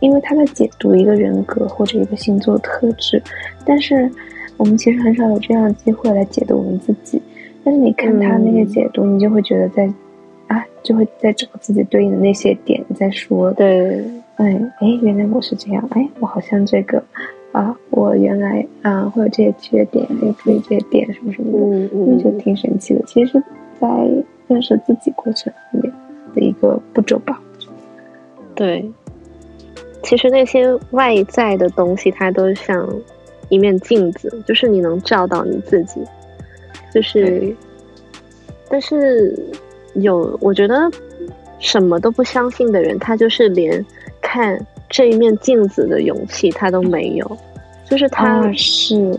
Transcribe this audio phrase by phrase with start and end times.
[0.00, 3.22] 因为他在解读一个人格或者一个星座特质，
[3.64, 4.10] 但是
[4.56, 7.20] 我们其实很少有这样的机会来解读我们自己。
[7.64, 9.92] 但是你看他那些解读，嗯、你就会觉得在
[10.46, 14.04] 啊，就会在找自己对应的那些点，在说对，
[14.36, 17.02] 哎哎，原来我是这样，哎，我好像这个
[17.52, 23.02] 啊，我原来啊会有这些缺点，也注意这些点什么什么的，嗯嗯，那就挺神奇的。
[23.06, 23.42] 其实，
[23.80, 23.88] 在
[24.46, 25.92] 认识自己过程里面
[26.34, 27.42] 的一个步骤吧。
[28.54, 28.88] 对，
[30.06, 32.88] 其实那些外在的东西，它都像
[33.48, 36.00] 一面镜子，就是你能照到你自己。
[36.94, 37.52] 就是，
[38.70, 39.36] 但是
[39.94, 40.88] 有我觉得
[41.58, 43.84] 什么都不相信的人，他就是连
[44.22, 47.38] 看这一面镜子的勇气他都没有。
[47.84, 49.18] 就是他、啊、是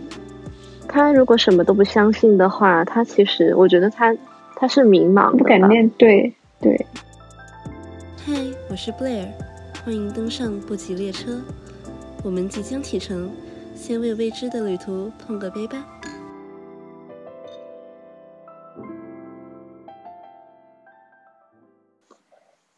[0.88, 4.16] 他如果什么都不相信的话，他其实我觉得他
[4.56, 6.32] 他是迷茫的，不敢面对。
[6.62, 6.86] 对。
[8.26, 8.34] 嗨，
[8.70, 9.26] 我是 Blair，
[9.88, 11.42] 欢迎登上不吉列车，
[12.22, 13.32] 我们即将启程，
[13.74, 15.88] 先为未知的旅途碰个杯吧。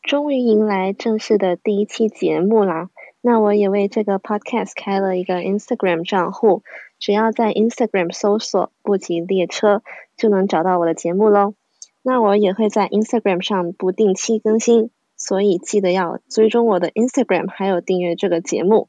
[0.03, 2.91] 终于迎来正式的第一期节目啦！
[3.21, 6.61] 那我也为这个 podcast 开了一个 Instagram 账户，
[6.99, 9.81] 只要在 Instagram 搜索“不吉列车”，
[10.15, 11.55] 就能找到我的节目喽。
[12.03, 18.87] 那我也会在 Instagram 上不定期更新，所以记得要追踪我的 Instagram，还有订阅这个节目。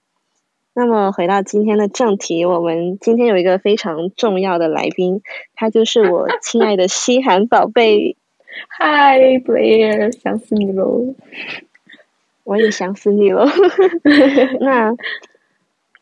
[0.73, 5.21] 那么回到今天的正题，我们今天有一个非常重要的来宾，
[5.55, 8.17] 他就是我 亲爱的西韩宝贝。
[8.69, 11.15] 嗨，Blair，想死你喽！
[12.45, 13.47] 我也想死你喽。
[14.61, 14.95] 那，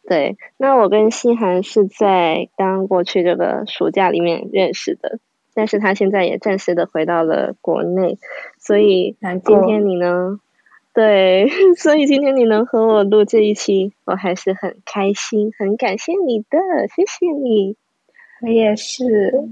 [0.06, 5.18] 对，那我跟西涵是在刚过去这个暑假里面认识的，
[5.54, 8.18] 但是他现在也暂时的回到了国内，
[8.69, 9.16] 所以
[9.47, 10.38] 今天你能？
[10.92, 16.58] 对， 所以今天你能和我录这一期，我还是很开心，很感谢你的，
[16.94, 17.77] 谢谢你。
[18.42, 19.48] 我也是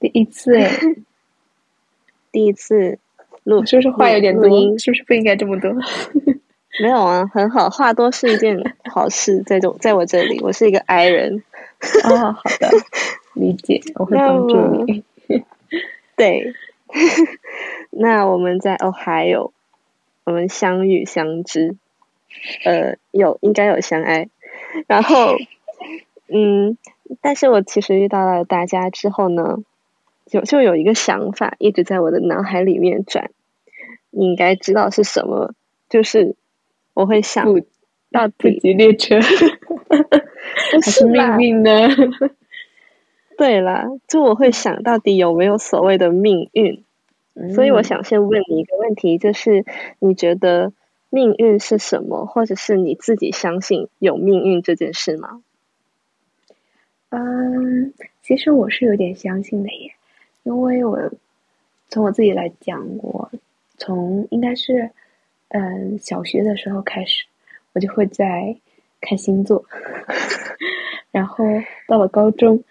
[0.00, 0.96] 第一次 诶。
[2.32, 2.98] 第一次
[3.44, 4.48] 录，是不是话有点多？
[4.78, 5.70] 是不是不应该这么多？
[6.82, 8.58] 没有啊，很好，话多是一件
[8.90, 11.44] 好事，在这，在我这里，我是一个 I 人。
[12.02, 12.68] 哦，好的，
[13.34, 15.04] 理解，我会帮助你。
[16.16, 16.52] 对，
[17.90, 19.52] 那我们在 Ohio，
[20.24, 21.76] 我们相遇相知，
[22.64, 24.28] 呃，有应该有相爱，
[24.86, 25.36] 然后，
[26.28, 26.78] 嗯，
[27.20, 29.58] 但是我其实遇到了大家之后呢。
[30.26, 33.30] 就就有一个想法一直在我的脑海里面转，
[34.10, 35.52] 你应该知道是什么，
[35.90, 36.34] 就是
[36.94, 37.44] 我会想
[38.10, 39.20] 到底不吉列车
[40.72, 41.88] 还是命运呢？
[43.36, 46.84] 对啦，就我会想到底有没有所谓的命运，
[47.34, 49.64] 嗯、所以我想先问你一个问题，就是
[49.98, 50.72] 你觉得
[51.10, 55.42] 命运是什么，或者是你自己相信有命运这件事吗？
[57.10, 59.92] 嗯，其实我是有点相信的耶。
[60.42, 61.10] 因为我
[61.88, 63.30] 从我自己来讲，我
[63.78, 64.90] 从应该是
[65.48, 67.24] 嗯小学的时候开始，
[67.72, 68.56] 我就会在
[69.00, 69.64] 看星座，
[71.12, 71.44] 然后
[71.86, 72.64] 到了高中，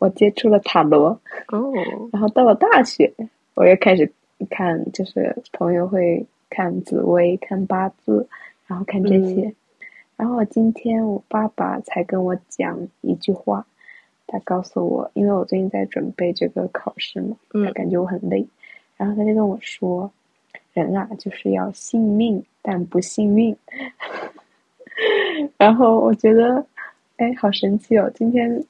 [0.00, 1.10] 我接触了塔罗，
[1.52, 1.72] 哦，
[2.10, 3.12] 然后到了大学，
[3.54, 4.12] 我又开始
[4.50, 8.26] 看，就是朋友会看紫薇、看八字，
[8.66, 9.54] 然后看这些，嗯、
[10.16, 13.64] 然后今天我爸爸才跟我讲一句话。
[14.32, 18.48] 他告诉我，因为我最近在准备这个考试嘛，他感觉我很累，嗯、
[18.96, 20.08] 然后他就跟我说
[20.72, 23.56] ：“人啊，就是要信命，但不信运。
[25.58, 26.64] ”然后我觉得，
[27.16, 28.08] 哎，好神奇哦！
[28.14, 28.64] 今天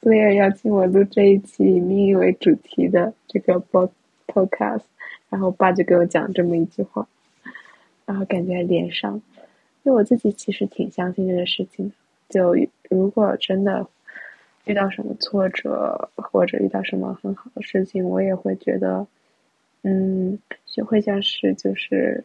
[0.00, 3.62] Blair 邀请我录这一期以命运为主题的这个
[4.26, 4.82] podcast，
[5.28, 7.08] 然后爸就给我讲这么一句话，
[8.06, 9.14] 然后感觉还连上，
[9.82, 11.94] 因为我自己其实挺相信这个事情的，
[12.28, 12.54] 就
[12.88, 13.86] 如果真的。
[14.64, 19.06] 遇到什么挫折，或者遇到什么很好的事情，我也会觉得，
[19.80, 22.22] 嗯，学会像是就是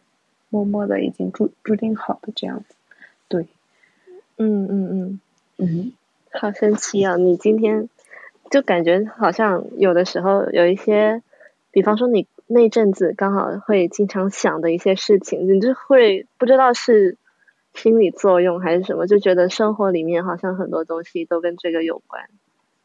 [0.50, 2.74] 默默的已经注注定好的这样子，
[3.28, 3.46] 对，
[4.36, 5.20] 嗯嗯嗯。
[5.56, 5.92] 嗯，
[6.40, 7.16] 好神奇啊！
[7.16, 7.88] 你今天
[8.50, 11.22] 就感觉好像有的时候有一些，
[11.70, 17.16] 比方说你那阵子刚好会经常想的一些事情，你就会不知道是。
[17.76, 19.08] 心理作用还是什么？
[19.08, 22.22] 就觉得生活里面好像很多东西都跟这个有关。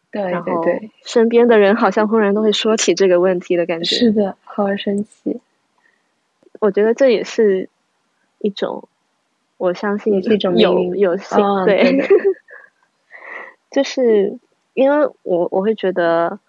[0.10, 3.96] 对对对，身边的人好像忽然都会说起这个问题的感觉。
[3.96, 5.40] 是的，好神奇。
[6.60, 7.69] 我觉得这也是
[8.40, 8.90] 一种，
[9.57, 12.07] 我相信一种有有幸、哦、对，对对
[13.71, 14.38] 就是
[14.74, 16.39] 因为我我会觉得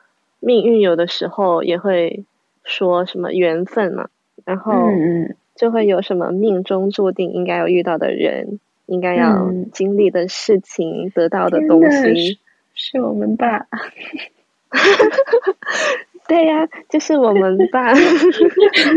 [0.40, 2.24] 命运有的时候也会
[2.64, 4.08] 说什么缘分嘛，
[4.44, 4.90] 然后。
[5.56, 12.38] 就会有什么命中注定应该要遇到的人，应该要经历的事情，嗯、得到的东西，是，
[12.72, 13.66] 是我们吧？
[16.26, 17.92] 对呀、啊，就是我们吧，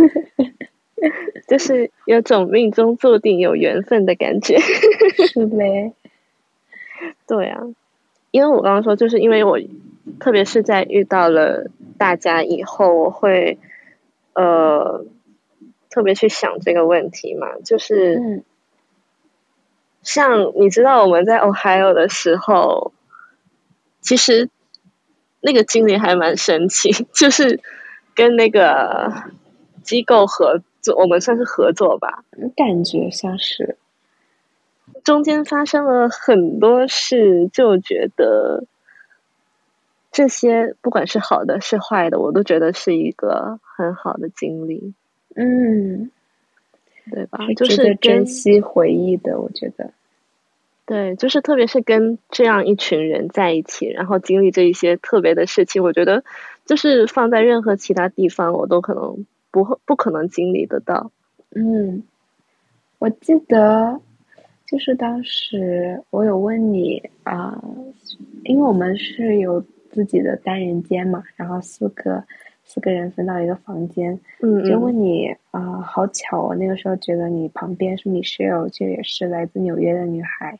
[1.49, 4.57] 就是有种命中注定有缘分的感觉，
[5.33, 5.91] 是呗？
[7.27, 7.61] 对啊，
[8.33, 9.59] 因为我刚刚说，就是因为我，
[10.19, 11.69] 特别是在遇到了
[11.99, 13.59] 大家以后，我会
[14.33, 15.05] 呃
[15.91, 18.43] 特别去想这个问题嘛，就是，嗯、
[20.01, 22.91] 像你知道我们在 Ohio 的时候，
[24.01, 24.49] 其实。
[25.45, 27.59] 那个经历还蛮神奇， 就是
[28.15, 29.11] 跟那个
[29.83, 32.23] 机构合作，我们算是合作吧，
[32.55, 33.75] 感觉像是
[35.03, 38.65] 中间发生了很多事，就觉得
[40.11, 44.93] 这些不管是好的是坏的，我都觉得是一个很好的经历，
[45.35, 46.11] 嗯，
[47.11, 47.39] 对吧？
[47.55, 49.91] 就是珍惜回忆的，我觉得。
[50.85, 56.25] 对，就是特别是跟这样一群人在一起，然后经历这一些特别的事情，我觉得
[56.65, 61.11] 就是放在任何其他地方，我都可能不会不可能经历得到。
[61.55, 62.03] 嗯，
[62.99, 64.01] 我记得
[64.73, 67.85] 就是当时我有问你啊、呃，
[68.45, 72.23] 因为我们是有自己的单人间嘛，然后四个。
[72.65, 76.55] 四个人分到一个房间，嗯，就问你啊、呃，好巧哦！
[76.55, 80.57] 那个时候觉得你旁边是 Michelle，这也是来自纽约的女孩，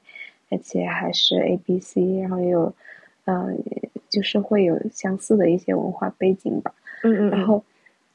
[0.50, 2.74] 而且还是 ABC，然后也有，
[3.24, 3.48] 呃，
[4.10, 6.74] 就是会有相似的一些文化背景吧，
[7.04, 7.64] 嗯嗯，然后，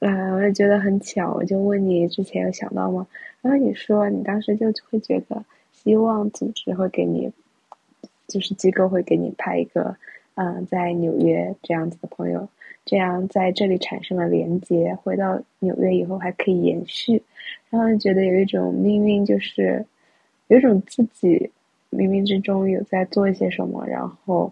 [0.01, 3.07] 呃，我也觉得很巧，我就问你之前有想到吗？
[3.41, 5.43] 然后你说你当时就会觉得
[5.83, 7.33] 希望组织会给你，
[8.27, 9.97] 就是机构会给你派一个，
[10.35, 12.49] 嗯、呃，在纽约这样子的朋友。
[12.85, 17.23] 这样在这里产生了连接，回到纽约以后还可以延续，
[17.69, 19.85] 然后就觉得有一种命运，就是
[20.47, 21.51] 有一种自己
[21.91, 24.51] 冥冥之中有在做一些什么，然后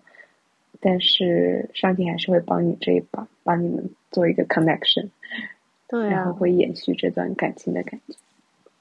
[0.81, 5.09] 但是上帝还是会帮你这一把，帮你们做一个 connection，
[5.89, 8.15] 对啊，然后会延续这段感情的感觉，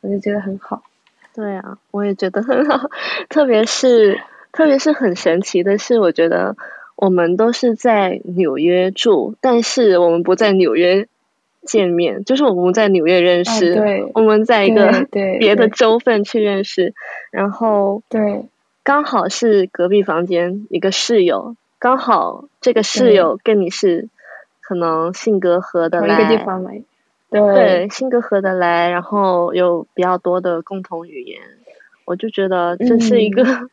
[0.01, 0.83] 我就觉得很好。
[1.35, 2.89] 对啊，我也觉得很好，
[3.29, 4.21] 特别是
[4.51, 6.55] 特别是很神奇的是，我觉得。
[6.97, 11.09] 我们都是在纽约住，但是我们不在纽约
[11.61, 16.93] 见面，就是我们在纽约认识，哦、对，我们在一个别的州份去认识，
[17.31, 18.45] 然后对，
[18.81, 24.07] 刚好是隔壁房间一个室友，刚好这个室友跟你是
[24.61, 26.81] 可能性格合得来，一个地方来，
[27.39, 31.41] 对，对，性格合得来，然后有比较多的共同语言，
[32.05, 33.69] 我就觉得这是一个、嗯、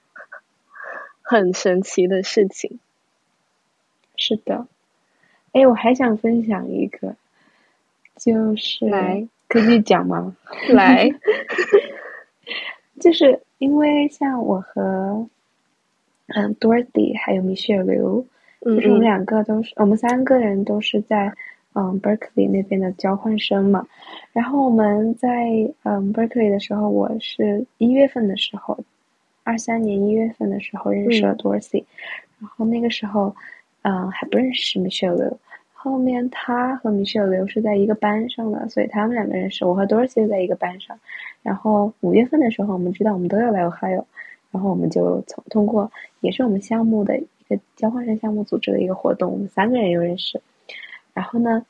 [1.22, 2.78] 很神奇的事情。
[4.16, 4.66] 是的，
[5.52, 7.16] 哎，我还想分享一个，
[8.16, 10.36] 就是来可以讲吗？
[10.68, 11.10] 来，
[13.00, 15.26] 就是因为像我和
[16.28, 18.24] 嗯 Dorothy 还有 Michelle 刘，
[18.60, 21.34] 就是我们两个都是，嗯嗯我们三个人都是在
[21.74, 23.86] 嗯 Berkeley 那边的交换生嘛。
[24.32, 25.28] 然后我们在
[25.82, 28.78] 嗯 Berkeley 的时候，我是一月份的时候，
[29.44, 31.86] 二三年一月份的时候认识了 Dorothy，嗯，
[32.40, 33.34] 然后那个时候。
[33.84, 35.40] 嗯，还不认识 Michelle 刘，
[35.72, 39.64] 后面他和 Michelle 刘是在一个班上的，所以他们两个认识。
[39.64, 40.96] 我和 Dorothy 在一个班上，
[41.42, 44.04] 然后五月份的时候，我们知道我们都要来 Ohio，
[44.52, 50.40] 然后我们就从通过也是我们项目的一个交换生项目组织的一个活动，我们三个人又认识。
[51.14, 51.64] 然后呢，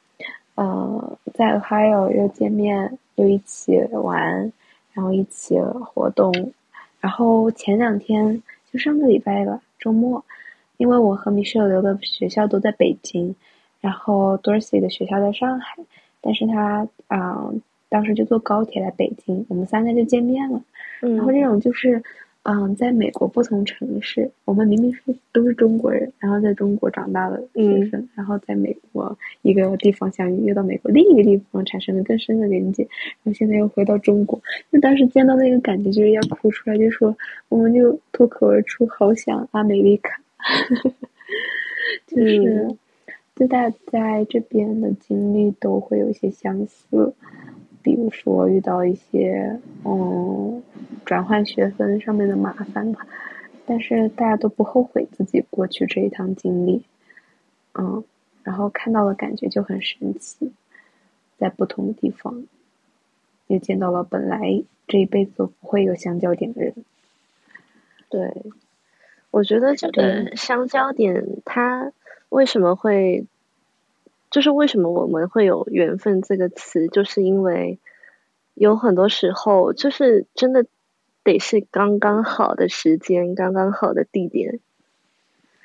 [0.55, 4.53] 呃，在 Ohio 又见面，又一起玩，
[4.93, 6.53] 然后一起活动。
[7.01, 10.25] 然后前两天就上个礼拜吧，周末。
[10.79, 13.37] 因为我和 Michelle 刘的学校都在北京，
[13.81, 15.77] 然后 Dorsey 的学校在上海，
[16.21, 17.55] 但是他啊、呃、
[17.89, 20.61] 当时就坐高铁来北京，我们三个就见面了。
[21.03, 22.03] 嗯、然后这种就是，
[22.45, 32.83] 嗯、呃，在美国不同城市，我们明明是都是中国人，然后在中国长大的学生，嗯、然后在美国一个地方相遇，又到美国另一个地方产生了更深的连接，
[33.23, 37.17] 然后现在又回到中国，那当时见到那个感觉就是要哭出来，就说
[37.49, 40.21] 我们就脱口而出，好想阿美丽卡。
[42.07, 42.77] 就是，
[43.37, 47.13] 就大家在这边的经历都会有一些相似，
[47.83, 50.63] 比如说遇到一些嗯
[51.05, 53.07] 转换学分上面的麻烦吧，
[53.67, 56.85] 但是大家都不后悔自己过去这一趟经历，
[57.75, 58.05] 嗯，
[58.43, 60.53] 然后看到的感觉就很神奇，
[61.39, 62.45] 在不同的地方
[63.47, 66.75] 也见到了本来这一辈子都不会有相交点的人，
[68.09, 68.53] 对。
[69.31, 71.91] 我觉得这个相交点，它
[72.29, 73.25] 为什么会，
[74.33, 77.79] 就是为什么我们会有缘分这个词，就是因为
[78.55, 80.65] 有很多时候，就是真的
[81.23, 84.59] 得是刚刚好的时间，刚刚好的地点，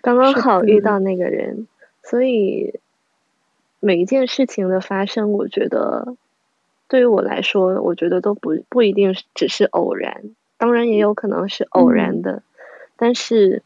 [0.01, 1.67] 刚刚好遇到那个人，
[2.03, 2.79] 所以
[3.79, 6.15] 每一件事情的发生，我觉得
[6.89, 10.23] 对于我来说，我觉得都不不一定只是偶然，
[10.57, 12.43] 当然也有可能是偶然的，嗯、
[12.97, 13.63] 但是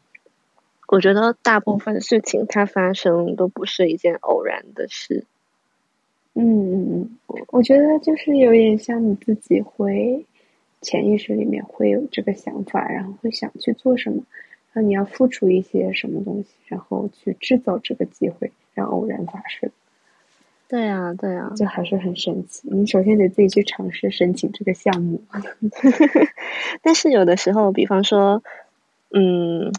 [0.92, 5.24] 我觉得大部分事情它发生都不是一件偶然的事。
[6.34, 10.26] 嗯嗯嗯，我觉得就是有点像你自己会
[10.82, 14.22] 潜意识里面会有这个想法，然后会想去做什么，
[14.74, 19.70] 然后你要付出一些什么东西，然后去制造这个机会，让偶然发生。
[20.68, 22.68] 对啊，对啊，就还是很神奇。
[22.70, 25.22] 你首先得自己去尝试申请这个项目。
[26.82, 28.42] 但是有的时候，比方说，
[29.10, 29.72] 嗯，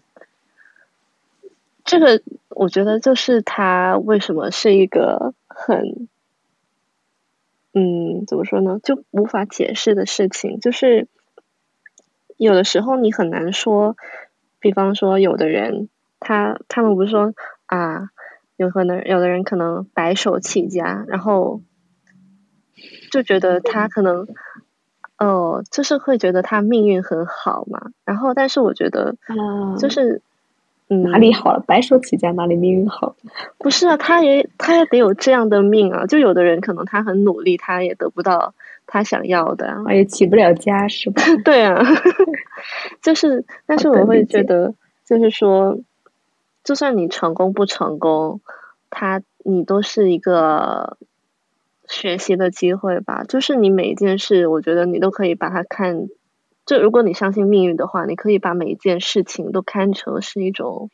[1.84, 6.08] 这个我觉得就是它为什么是一个很。
[7.76, 8.80] 嗯，怎么说呢？
[8.84, 11.08] 就无法解释的事情，就是
[12.38, 13.98] 有的时候你很难说。
[14.60, 17.34] 比方说，有的人他他们不是说
[17.66, 18.10] 啊，
[18.58, 21.62] 有可能有的人可能白手起家，然后
[23.12, 24.28] 就觉得他可能
[25.18, 27.92] 哦、呃，就是会觉得他命运很好嘛。
[28.06, 29.16] 然后，但是我觉得，
[29.80, 30.22] 就是。
[30.88, 31.64] 哪里好了？
[31.66, 33.16] 白手起家哪里命运好？
[33.58, 36.06] 不是啊，他也他也得有这样的命啊。
[36.06, 38.54] 就有的人可能他很努力，他也得不到
[38.86, 41.22] 他想要的，啊，也起不了家，是吧？
[41.44, 41.84] 对啊，
[43.02, 44.76] 就是，但是我会觉得，
[45.06, 45.80] 就是说，
[46.64, 48.42] 就算你成功不成功，
[48.90, 50.98] 他你都是一个
[51.88, 53.24] 学习的机会吧。
[53.24, 56.08] 就是你每一件事，我觉得你都可以把它看。
[56.66, 60.90] 就如果你相信命运的话，你可以把每一件事情都看成是一种，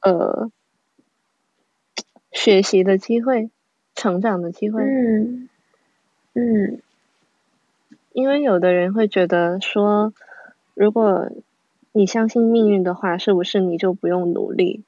[0.00, 0.50] 呃，
[2.32, 3.50] 学习的机会，
[3.94, 4.82] 成长的机会。
[4.82, 5.48] 嗯
[6.34, 6.80] 嗯，
[8.12, 10.12] 因为有的人会觉得说，
[10.74, 11.30] 如果
[11.92, 14.82] 你相信命运的话，是不是你就不用努力？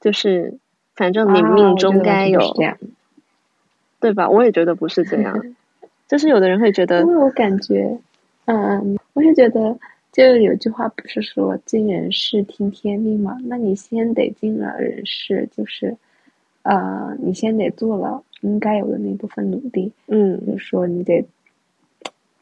[0.00, 0.58] 就是
[0.94, 2.76] 反正你命中该有，啊、
[3.98, 4.28] 对吧？
[4.28, 5.56] 我也觉得不是这样。
[6.06, 7.98] 就是有的人会觉得，因为我感觉。
[8.46, 9.76] 嗯，我是觉得，
[10.12, 13.36] 就有句话不是说尽人事听天命嘛？
[13.44, 15.96] 那你先得尽了人事，就是，
[16.62, 19.90] 呃，你先得做了应该有的那部分努力。
[20.06, 21.26] 嗯，就是说你得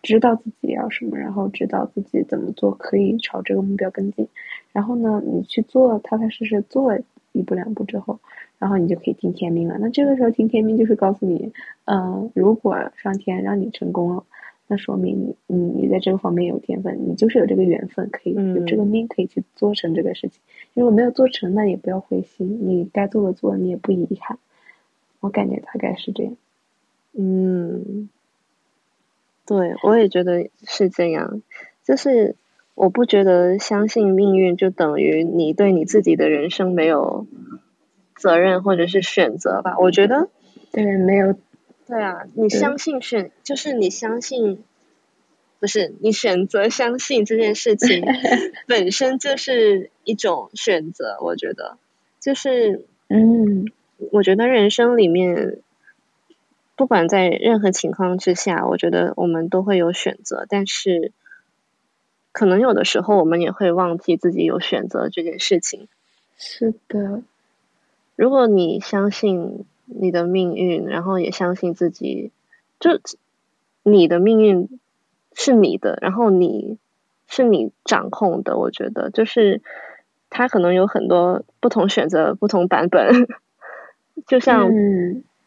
[0.03, 4.29] 知道自己要什么，然后知道自己怎么做可以朝这个目标跟进。
[4.73, 6.99] 然后呢，你去做，踏踏实实做
[7.33, 8.21] 一步两步之后，
[8.59, 9.79] 然后你就可以听天命了。
[9.81, 11.51] 那这个时候听天命就是告诉你，
[11.87, 14.23] 嗯、呃，如果上天让你成功了。
[14.67, 20.41] 那说明你你你在这个方面有天分，你就是有这个缘分，可以有这个命，可以去做成这个事情。
[20.73, 24.39] 如果没有做成，那也不要灰心，你该做的做，你也不遗憾。
[25.21, 26.35] 我感觉大概是这样。
[27.13, 28.09] 嗯，
[29.45, 31.43] 对，我也觉得是这样。
[31.85, 32.35] 就是
[32.75, 37.27] 我不觉得相信命运就等于你对你自己的人生没有
[38.17, 39.77] 责任或者是选择吧？
[39.79, 40.31] 我觉得
[40.73, 41.35] 对，没有。
[41.87, 44.65] 对啊，你相信选就是你相信，
[45.61, 48.03] 不是你选择相信这件事情
[48.67, 51.19] 本身就是一种选择。
[51.21, 51.77] 我觉得，
[52.21, 53.67] 就是嗯，
[54.13, 55.59] 我觉得人生里面，
[56.75, 61.13] 不管在任何情况之下，我觉得我们都会有选择，但是
[62.33, 65.89] 可能有的时候我们也会忘记自己有选择这件事情。
[66.39, 67.23] 是的，
[68.17, 69.67] 如果你相信。
[69.87, 72.33] 你的命运，然后也相信自己，
[72.81, 73.01] 就
[73.83, 74.69] 你的命运
[75.35, 76.79] 是你的，然后你
[77.27, 78.57] 是你掌控的。
[78.57, 79.61] 我觉得，就是
[80.31, 83.27] 他可能有很多不同选择、不同版本，
[84.27, 84.71] 就像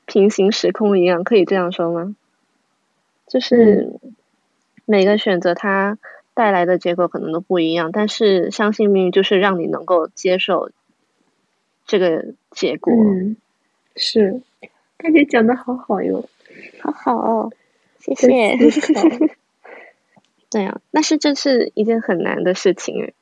[0.06, 2.16] 平行时空一样，可以这样说吗？
[3.28, 4.00] 就是
[4.86, 5.98] 每个选择它
[6.34, 10.70] 带来的结果可能都不一样，但是相信命运就是让你能够接受
[11.86, 12.94] 这个结果。
[12.94, 13.36] 嗯
[13.98, 14.42] 是，
[14.98, 16.30] 感觉讲的好好哟，
[16.80, 17.52] 好好哦，
[18.00, 18.56] 谢谢。
[20.50, 23.14] 对 啊，但是这是一件很难的事情诶。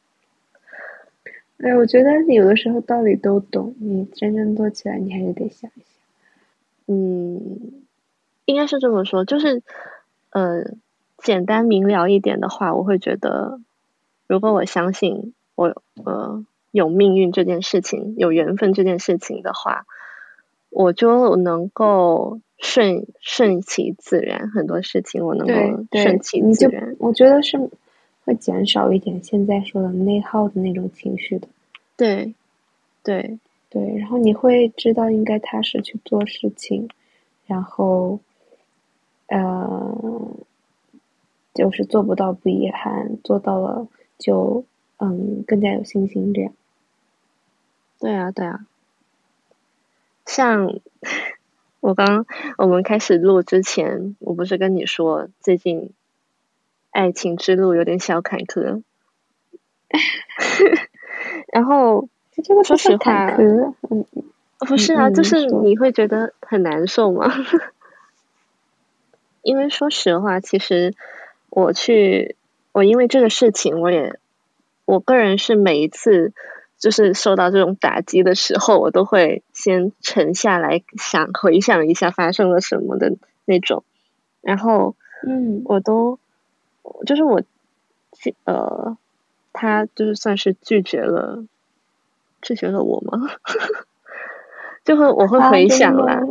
[1.57, 5.95] 哎，我觉得你有的时候道理都懂，你真正做起来，你还是得想一想。
[6.87, 7.83] 嗯，
[8.43, 9.63] 应该是这么说，就是
[10.31, 10.75] 呃，
[11.17, 13.61] 简单明了一点的话，我会觉得，
[14.27, 19.85] 如果我相信我呃有命运这件事情，有缘分这件事情的话。
[20.75, 25.53] 我就能够顺顺其自然，很多事情我能够
[25.93, 26.97] 顺其自然。
[26.99, 27.69] 我觉得是
[28.25, 31.47] 会减少一点现在说的内耗的那种情绪的。
[31.95, 32.35] 对，
[33.03, 33.39] 对，
[33.69, 33.95] 对。
[33.97, 36.89] 然后你会知道应该踏实去做事情，
[37.45, 38.19] 然后，
[39.27, 40.35] 呃，
[41.53, 44.65] 就是做不到不遗憾，做到了就
[44.97, 46.51] 嗯更加有信心这样。
[47.97, 48.65] 对啊，对啊。
[50.25, 50.79] 像
[51.79, 52.25] 我刚
[52.57, 55.91] 我们开始录之前，我不是跟你说最近
[56.91, 58.81] 爱情之路有点小坎坷，
[61.53, 62.09] 然后
[62.63, 63.75] 说实话，嗯，
[64.59, 67.31] 不是啊，就是你会觉得很难受吗？
[69.43, 70.95] 因为说实话，其实
[71.49, 72.35] 我去，
[72.71, 74.19] 我因为这个事情，我也，
[74.85, 76.33] 我个人是每一次
[76.85, 83.83] 就是受到这种打击的时候，我都会先沉下来想，回想一下发生了什么的那种，
[84.41, 84.95] 然后，
[85.27, 86.19] 嗯，我都，
[87.07, 87.41] 就是我，
[88.43, 88.95] 呃，
[89.51, 91.43] 他就是算是拒绝了，
[92.43, 93.31] 拒绝了我吗？
[94.85, 96.21] 就会我会回想啦。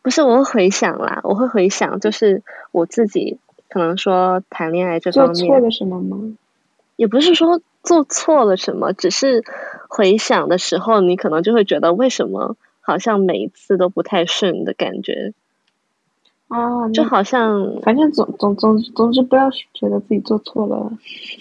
[0.00, 2.42] 不是，我会回想啦，我会回想，就是
[2.72, 6.32] 我自己可能说谈恋爱这方面做错了什么吗？
[6.96, 9.44] 也不是说做错了什么，只是
[9.88, 15.32] 回想的时候，你可能就会觉得为什么好像每一次都不太顺的感觉。
[16.48, 20.92] 啊，就好像反正总总总总之不要觉得自己做错了。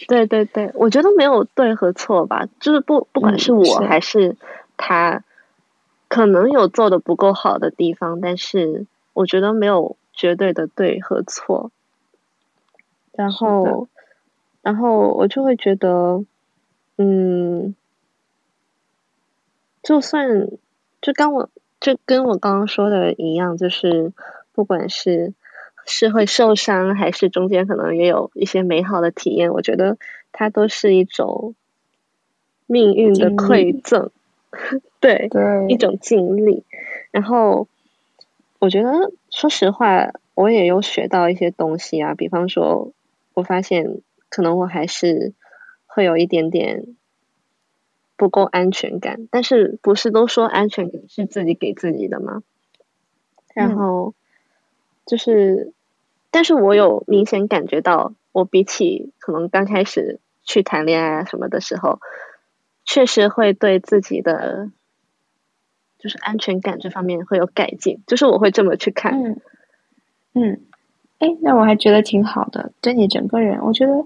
[0.07, 4.35] 对对对，我觉得没有对和错吧，就是不不管是我还是
[4.77, 5.23] 他。
[6.07, 11.71] 可能有做的不够好的地方，但是我觉得没有绝对的对和错。
[13.11, 13.89] 然后，
[14.65, 16.25] 然后我就会觉得，
[16.97, 17.75] 嗯，
[19.83, 20.49] 就算
[21.03, 24.11] 就刚我就跟我刚刚说的一样，就是
[24.53, 25.35] 不管是
[25.85, 29.99] 是会受伤，还是中间可能也有一些美好的体验，我觉得
[30.31, 31.53] 它都是一种
[32.65, 34.09] 命运的馈赠。
[34.99, 36.63] 对，对，一种经历。
[37.11, 37.67] 然后，
[38.57, 42.15] 我觉得，说实话，我也有学到一些东西啊。
[42.15, 42.91] 比方说，
[43.35, 44.01] 我发现
[44.35, 45.33] 可能我还是
[45.87, 46.97] 会有一点点
[48.17, 49.27] 不够安全感。
[49.31, 52.43] 但是，不是都说安全感是自己给自己的吗？
[53.53, 54.13] 然后，
[55.05, 55.71] 就是，
[56.31, 61.99] 但是我有明显感觉到，我比起可能刚开始去谈恋爱啊什么的时候。
[62.87, 64.69] 确实会对自己的
[65.97, 69.23] 就是安全感这方面会有改进，就是我会这么去看。
[69.23, 69.41] 嗯，
[70.33, 70.61] 嗯，
[71.25, 72.71] 哎，那我还觉得挺好的。
[72.81, 74.05] 对你整个人，我觉得，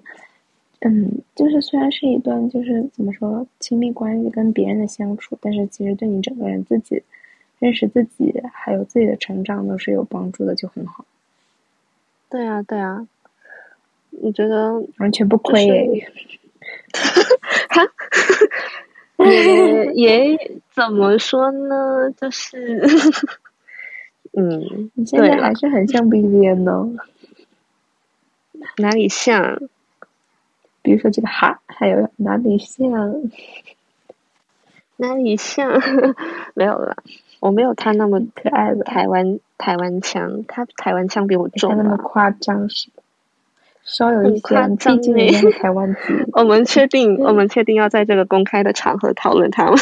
[0.79, 7.03] 嗯，就是虽然是一段就是怎么说亲密关系跟别人的相处，但是其实对你整个人自己
[7.59, 11.03] 认识自己还有自己的成长都是有帮助的，就很好。
[12.29, 13.05] 对啊，对啊，
[14.21, 15.85] 我觉得完全不亏哎。
[17.69, 17.83] 哈，
[19.25, 22.11] 也也怎么说呢？
[22.11, 22.81] 就是，
[24.39, 26.95] 嗯，你现在还是很像 Vivian 呢。
[28.77, 29.59] 哪里像？
[30.81, 32.89] 比如说这个哈，还有哪里像？
[34.95, 35.81] 哪里像？
[36.55, 36.95] 没有了，
[37.41, 42.89] 我没有他那么可爱的台湾台湾腔，他台湾腔比我重，那么夸张是。
[43.83, 45.99] 稍有一些，毕竟人家是台湾籍。
[46.33, 49.77] 我们确定， 我们确定要在这个公开的场合讨论他吗？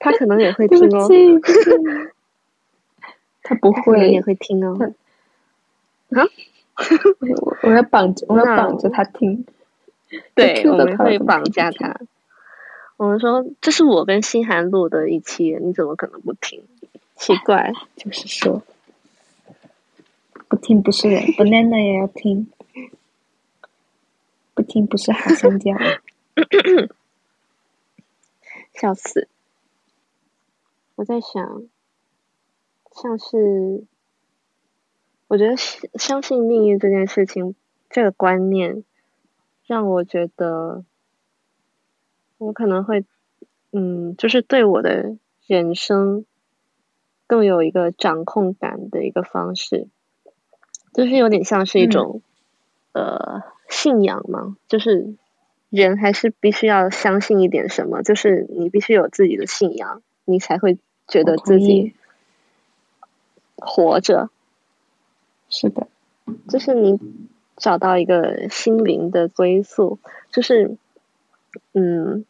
[0.00, 1.08] 他可能也会听哦。
[3.52, 4.94] 他不会，你也会听哦。
[6.10, 6.24] 啊？
[7.42, 9.44] 我我要绑着，我要绑着他听。
[10.34, 12.00] 对，我们会绑架他。
[12.96, 16.64] 我们说，这是我跟心寒录的一期，你怎么可能不听？
[17.16, 18.62] 奇怪，就是说。
[20.48, 22.50] 不听不是人，banana 也要听。
[24.54, 25.72] 不听不是好香蕉。
[28.74, 29.28] 笑死！
[30.94, 31.62] 我在想，
[32.94, 33.84] 像是，
[35.28, 37.54] 我觉得相信命运这件事情，
[37.88, 38.84] 这个观念，
[39.66, 40.84] 让我觉得，
[42.38, 43.04] 我可能会，
[43.72, 46.26] 嗯，就是对我的人生，
[47.26, 49.88] 更有一个掌控感的一个方式。
[50.92, 52.20] 就是有点像是一种，
[52.92, 55.14] 嗯、呃，信仰嘛，就是
[55.70, 60.76] 人还是必须要相信一点什么，就是你必须有自己的信仰，你才会
[61.08, 61.94] 觉得自己
[63.64, 64.30] 活着。
[65.48, 65.86] 是的，
[66.48, 66.98] 就是你
[67.56, 69.98] 找到一个心灵的归宿，
[70.30, 70.76] 就是，
[71.72, 72.24] 嗯，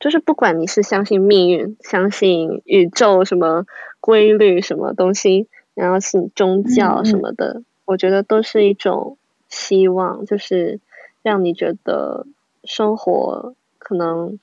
[0.00, 3.66] 就是不管你是相信命运、相信宇宙什么
[4.00, 5.48] 规律、什么东西。
[5.74, 9.16] 然后信宗教什么的，嗯嗯，我觉得都是一种
[9.48, 10.80] 希望，就是
[11.22, 12.26] 让你觉得
[12.62, 14.38] 生活可能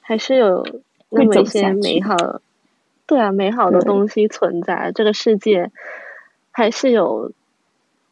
[0.00, 0.64] 还是有
[1.10, 2.40] 那么一些美好，
[3.12, 4.90] 对啊，美好的东西存在。
[4.94, 5.70] 这个世界
[6.50, 7.30] 还是有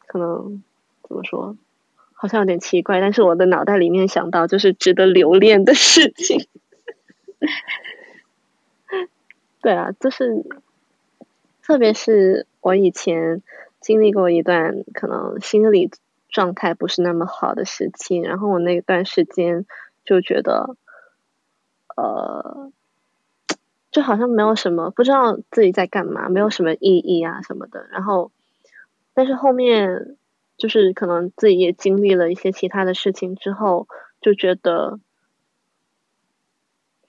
[0.06, 0.62] 可能
[1.08, 1.56] 怎么说？
[2.12, 6.46] 好像有点奇怪，但是我的脑袋里面想到就是值得留恋的事情。
[9.62, 10.44] 对啊，就是
[11.62, 13.42] 特别是我以前
[13.80, 15.90] 经历过一段可能心理
[16.28, 19.64] 状态不是那么好的时期，然后我那段时间
[20.04, 20.76] 就觉得，
[21.96, 22.70] 呃，
[23.90, 27.86] 就好像没有什么，不知道自己在干嘛，没有什么意义啊什么的。
[27.90, 28.30] 然后，
[29.14, 30.16] 但是后面。
[30.60, 33.88] 就是可能自己也经历了一些其他的事情之后，
[34.20, 35.00] 就觉得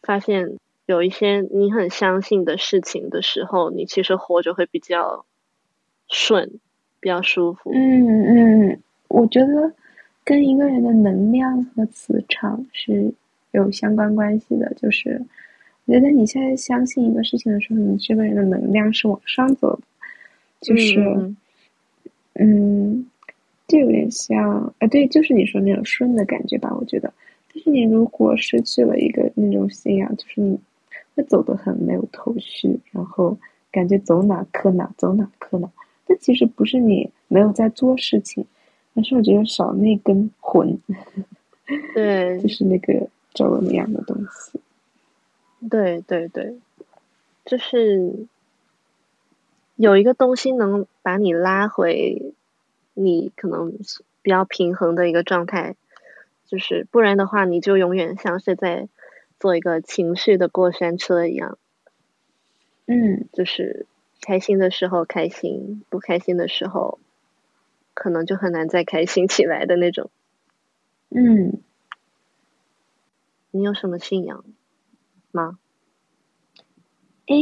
[0.02, 5.26] 发现有一些你很相信的事情的时候，你其实活着会比较
[6.08, 6.62] 顺，
[7.02, 7.74] 比较舒服。
[7.74, 9.74] 嗯嗯，我觉得
[10.24, 13.13] 跟一个人的能量和磁场是
[13.52, 14.74] 有相关关系的。
[14.76, 15.26] 就是
[15.86, 19.82] 我觉得你现在相信一个事情的时候，你这个人的能量是往上走的。
[20.62, 21.38] 就是嗯。
[22.36, 23.06] 嗯
[23.67, 27.13] 就有点像，啊，对，就是你说那种顺的感觉吧，我觉得。
[27.54, 30.58] 但是你如果失去了一个那种信仰，就是你
[31.15, 33.38] 会走得很没有头绪，然后
[33.72, 35.70] 感觉走哪磕哪，走哪磕哪。
[36.08, 38.46] 但其实不是你没有在做事情，
[38.94, 40.78] 而是我觉得少那根魂。
[41.94, 44.60] 对， 就是那个轴那样的东西。
[45.69, 46.60] 对对对，
[47.45, 48.28] 就是
[49.76, 52.34] 有一个东西能把你拉回。
[52.93, 53.78] 你可能
[54.21, 55.78] 比较平衡的一个状态，
[56.45, 58.89] 就是不然的话，你就永远像是在
[59.39, 61.58] 做一个情绪的过山车一样。
[62.86, 63.86] 嗯，就是
[64.19, 67.00] 开心的时候开心，不开心的时候，
[67.93, 70.12] 可能就很难再开心起来的那种。
[71.10, 71.62] 嗯，
[73.52, 74.43] 你有什么信仰
[75.32, 75.58] 吗？
[77.28, 77.36] 诶。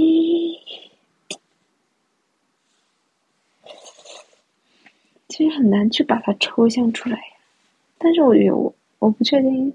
[5.28, 7.18] 其实很难去把它抽象出来，
[7.98, 9.74] 但是我有，我不确定，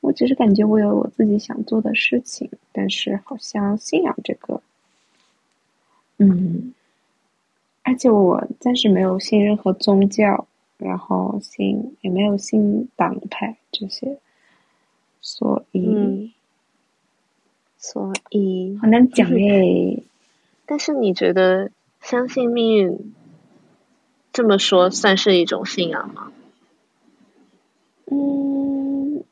[0.00, 4.60] 我只是感觉我有我自己想做的事情，但是好像信仰这个，
[6.18, 6.74] 嗯，
[7.84, 14.18] 而且我暂时没有信任何宗教，然后信也没有信党派这些，
[15.22, 16.32] 所以，嗯、
[17.78, 20.02] 所以好难讲诶。
[20.66, 21.70] 但是你觉得
[22.02, 23.14] 相信命运？
[24.30, 26.30] 这么说算是一种信仰吗？
[28.10, 29.24] 嗯，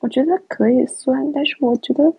[0.00, 2.12] 我觉得可以算，但是我觉得，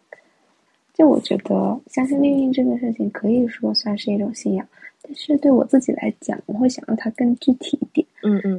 [0.94, 4.65] 就我觉得相信命运这个事情可以说算是一种信仰，
[5.02, 8.08] 但是对我自己来讲，我会想让它更具体一点。
[8.24, 8.51] 嗯嗯。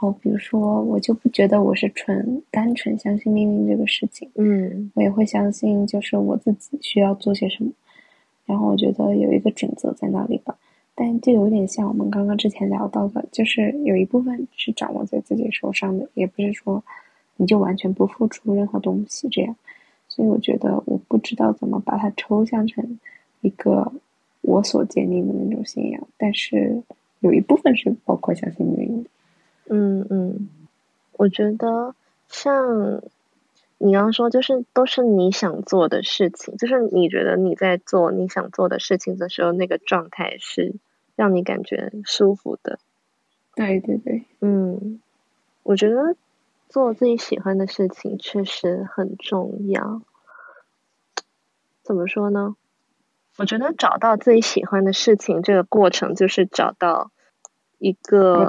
[0.00, 4.26] 然后比如说，我就不觉得我是纯单纯相信命运这个事情。
[4.36, 4.90] 嗯。
[4.94, 7.70] 我也会相信，就是我自己需要做些什么，
[8.46, 10.56] 然后我觉得有一个准则在那里吧。
[10.94, 16.82] 但就有点像我们刚刚之前聊到的，就是有一部分是掌握在自己手上的，也不是说
[17.36, 19.54] 你就完全不付出任何东西这样。
[20.08, 22.98] 所以我觉得我不知道怎么把它抽象成
[23.42, 23.92] 一个
[24.40, 26.82] 我所坚定的那种信仰，但是
[27.18, 29.10] 有一部分是包括相信命运的。
[29.70, 30.48] 嗯嗯，
[31.12, 31.94] 我觉得
[32.28, 33.02] 像
[33.78, 40.74] 你刚刚说，就是都是你想做的事情，就是你觉得你在做你想做的事情的时候，那个状态是。
[41.16, 42.78] 让你感觉舒服的，
[43.54, 45.02] 对对对，嗯，
[45.62, 46.16] 我觉得
[46.70, 50.00] 做自己喜欢的事情确实很重要。
[51.82, 52.56] 怎么说呢？
[53.36, 57.10] 我觉得找到自己喜欢的事情，这个过程就是找到
[57.76, 58.48] 一个，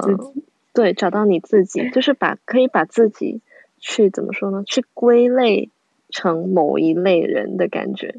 [0.74, 3.42] 对，找到你自己， 就是把可以把自己
[3.80, 4.64] 去怎么说呢？
[4.66, 5.70] 去归类
[6.10, 8.16] 成某一类人的感觉。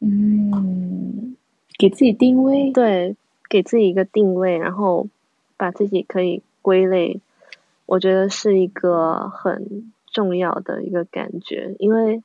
[0.00, 1.36] 嗯，
[1.78, 3.16] 给自己定位，对。
[3.48, 5.08] 给自己一个定位，然后
[5.56, 7.20] 把自己可以归类，
[7.84, 11.74] 我觉得是一个很重要的一个感觉。
[11.80, 12.22] 因为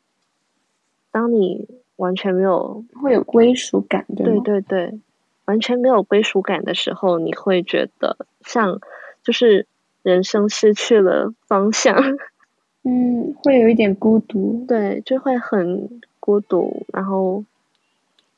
[1.09, 4.99] 当你完全没有会有归属感，对对对，
[5.45, 8.79] 完全没有归属感的时候，你会觉得像
[9.25, 9.67] 就是
[10.03, 11.97] 人生失去了方向。
[12.87, 17.43] 嗯，会有一点孤独，对，就会很孤独，然后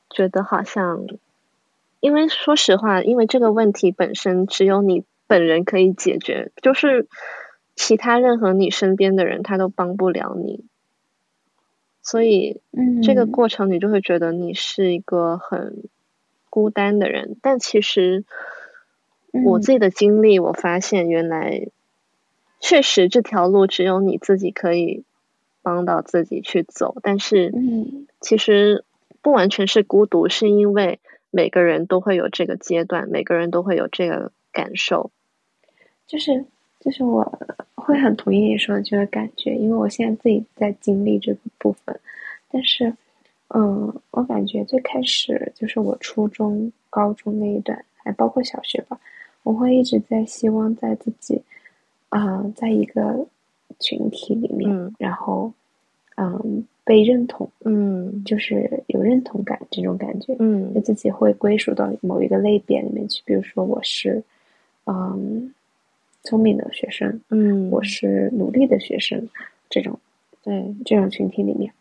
[0.10, 1.06] 觉得好像。
[2.00, 7.08] 因为说实话，因为这个问题本身只有你本人可以解决，就是
[7.76, 10.64] 其他任何你身边的人他都帮不了你，
[12.04, 15.84] 所以，嗯，这个过程你就会觉得你是一个很
[16.52, 17.36] 孤单的人。
[17.42, 18.24] 但其实
[19.32, 21.68] 我自己的经历，我发现原来
[22.60, 25.04] 确实这条路只有你自己可以
[25.62, 26.96] 帮到自己去走。
[27.02, 27.54] 但是，
[28.22, 28.84] 其实
[29.22, 31.00] 不完全是孤独，是因为。
[31.30, 35.12] 每个人都会有这个阶段，每个人都会有这个感受。
[36.08, 36.46] 就是
[36.80, 37.40] 就是我
[37.76, 42.00] 会很同意你说的这个感觉，因为我现在自己在经历这个部分。
[42.50, 42.96] 但是，
[43.50, 48.98] 嗯，我感觉最开始就是我初中、高中那一段，还包括小学吧，
[49.48, 51.42] 我会一直在希望在自己，
[52.10, 53.26] 啊、呃，在一个
[53.80, 55.52] 群体里面，嗯、然后，
[56.18, 64.22] 嗯，被认同，嗯，就是有认同感这种感觉，嗯，就自己会归属到某一个类别里面去，比如说我是，
[64.86, 65.54] 嗯。
[66.24, 69.30] 聪明的学生，嗯，我是努力的学生，
[69.70, 69.98] 这种，
[70.44, 71.72] 对，这种群体里面，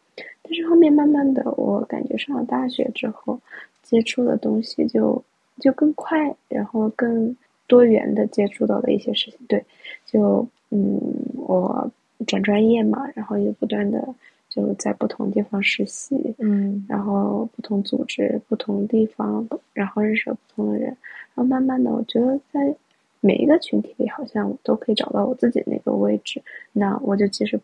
[0.43, 3.41] 但是后面慢慢的，我感觉上了大学之后，
[3.83, 5.21] 接触的东西就
[5.59, 7.35] 就更快，然后更
[7.67, 9.65] 多元的接触到的一些事情，对，
[10.07, 11.01] 就嗯，
[11.37, 11.91] 我
[12.27, 14.07] 转专业嘛，然后也不断的
[14.49, 22.75] 就在不同地方实习，嗯，然后不同组织、不同地方，然后认识了不同的人，然后慢慢的，我觉得在。
[23.21, 26.41] 每一个群体里，好像我都可以找到我自己那个位置，
[26.73, 27.59] 那我就其实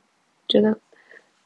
[0.48, 0.76] 觉得，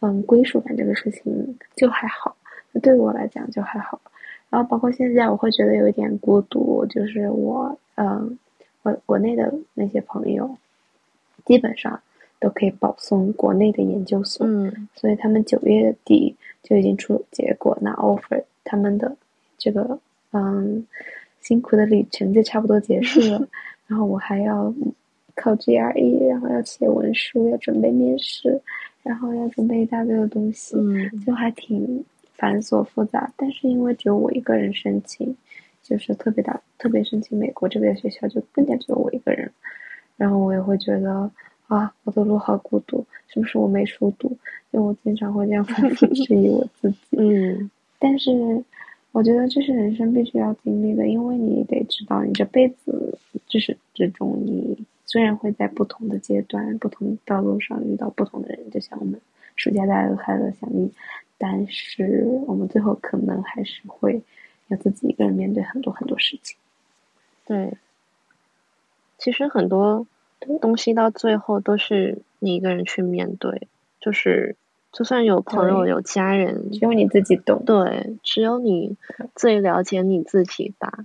[0.01, 2.35] 嗯，归属感这个事情就还好，
[2.73, 4.01] 那对我来讲就还好。
[4.49, 8.39] 然后包括现在，我会觉得有一点孤独，就是我，嗯，
[8.87, 10.57] 我国内的那些朋友，
[11.45, 12.01] 基本上
[12.39, 19.17] 都可以保送国内的研究所，嗯，所以他们九月底就已经出结果拿 offer，他们的
[19.59, 19.99] 这个，
[20.31, 20.87] 嗯，
[21.41, 23.49] 辛苦的旅程就差不多结束了。
[23.89, 24.73] 然后我还要
[25.35, 28.61] 考 GRE，然后要写文书，要准备面试，
[29.03, 33.33] 然后要准备一大堆的东西，嗯，就还挺繁琐复杂。
[33.37, 35.37] 但是因为只有我一个人申请，
[35.87, 39.51] 就是特别大，特别申请美国这边的学校，就更加只有我一个人。
[40.17, 41.31] 然后我也会觉得
[41.69, 44.37] 啊，我的路好孤独，是不是我没书读？
[44.73, 47.17] 就我经常会这样反复 质疑我自己。
[47.19, 48.65] 嗯，但是。
[49.13, 59.19] 我觉得这是人生必须要经历的，因为你得知道，你这辈子至始至终，你虽然会在不同的阶段、不同的道路上遇到不同的人，就像我们
[59.55, 60.93] 暑假大家都快乐想你，
[61.39, 64.21] 但是我们最后可能还是会
[64.69, 66.57] 要自己一个人面对很多很多事情。
[67.47, 67.77] 对，
[69.19, 70.07] 其实很多
[70.61, 73.69] 东西到最后都是你一个人去面对，
[74.01, 74.57] 就是。
[74.93, 77.63] 就算有朋友、有家人，只有你自己懂。
[77.67, 78.97] 对，只有你
[79.35, 81.05] 最了解你自己吧。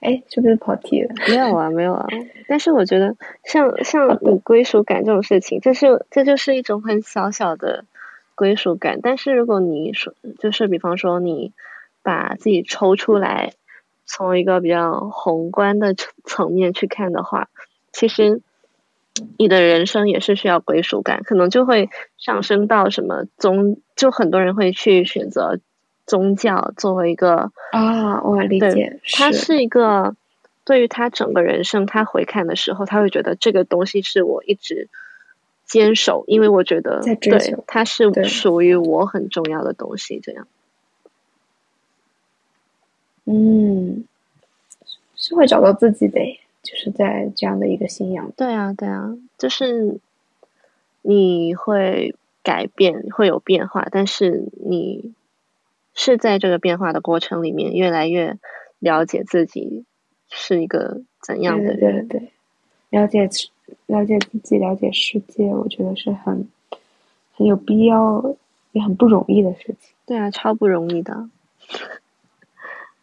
[0.00, 1.14] 哎，是不是跑题了？
[1.26, 2.06] 没有啊，没有啊。
[2.48, 7.86] 但是我觉得像，像像你归属感这种事情，这是这就是一种很小小的
[8.34, 9.00] 归属感。
[9.02, 11.54] 但是如果你说，就是比方说你
[12.08, 13.52] 把自己抽出来，
[14.06, 15.94] 从一个比较宏观的
[16.24, 17.48] 层面去看的话，
[17.92, 18.40] 其实。
[19.36, 25.58] 你的人生也是需要归属感，可能就会上升到什么宗，就很多人会去选择
[26.06, 30.14] 宗教作为一个啊，我理解，他是一个
[30.64, 34.88] 对于他整个人生，他回看的时候，他会觉得这个东西是我一直
[35.66, 40.46] 坚守，因为我觉得对，它是属于我很重要的东西，这样，
[43.28, 44.04] 嗯，
[45.16, 46.20] 是会找到自己的。
[46.60, 50.00] 就是在这样的一个信仰，对啊，对啊，就是
[51.00, 55.14] 你会改变，会有变化，但是你
[55.94, 58.36] 是在这个变化的过程里面，越来越
[58.80, 59.84] 了解自己
[60.28, 62.30] 是一个怎样的人，对对对对，
[62.90, 63.30] 了解
[63.86, 66.48] 了解自己，了解世界，我觉得是很
[67.34, 68.34] 很有必要，
[68.72, 69.94] 也很不容易的事情。
[70.04, 71.30] 对啊，超不容易的，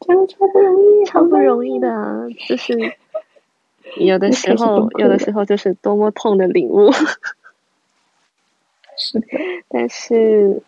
[0.06, 2.74] 真的超不容易，超不容易的，就是。
[3.98, 6.92] 有的时候，有的时候就是多么痛的领悟。
[8.98, 9.28] 是的，
[9.70, 10.62] 但是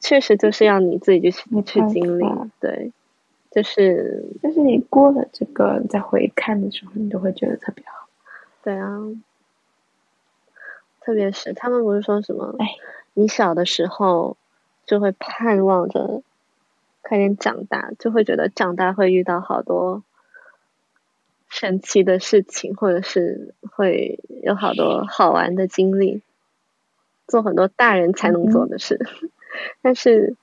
[0.00, 2.24] 确实就是要你自己去去经历，
[2.60, 2.92] 对，
[3.50, 4.24] 就是。
[4.42, 8.08] 但是你过了这个，再回看的时候，你就会觉得特别好。
[8.64, 8.98] 对啊，
[11.00, 12.54] 特别是他们不是说什么？
[12.58, 12.66] 哎，
[13.14, 14.36] 你小的时候
[14.86, 16.22] 就会盼望着
[17.02, 20.02] 快点长大，就会觉得长大会遇到好多。
[21.54, 26.22] 神奇的事情，或者是会有好多好玩的经历，
[27.26, 28.98] 做很多大人才能做的事。
[29.22, 29.30] 嗯、
[29.82, 30.34] 但是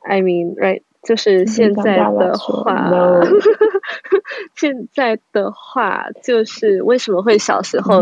[0.00, 3.20] ，I mean, right，就是现在的话，
[4.56, 8.00] 现在的话就是为什么会小时候，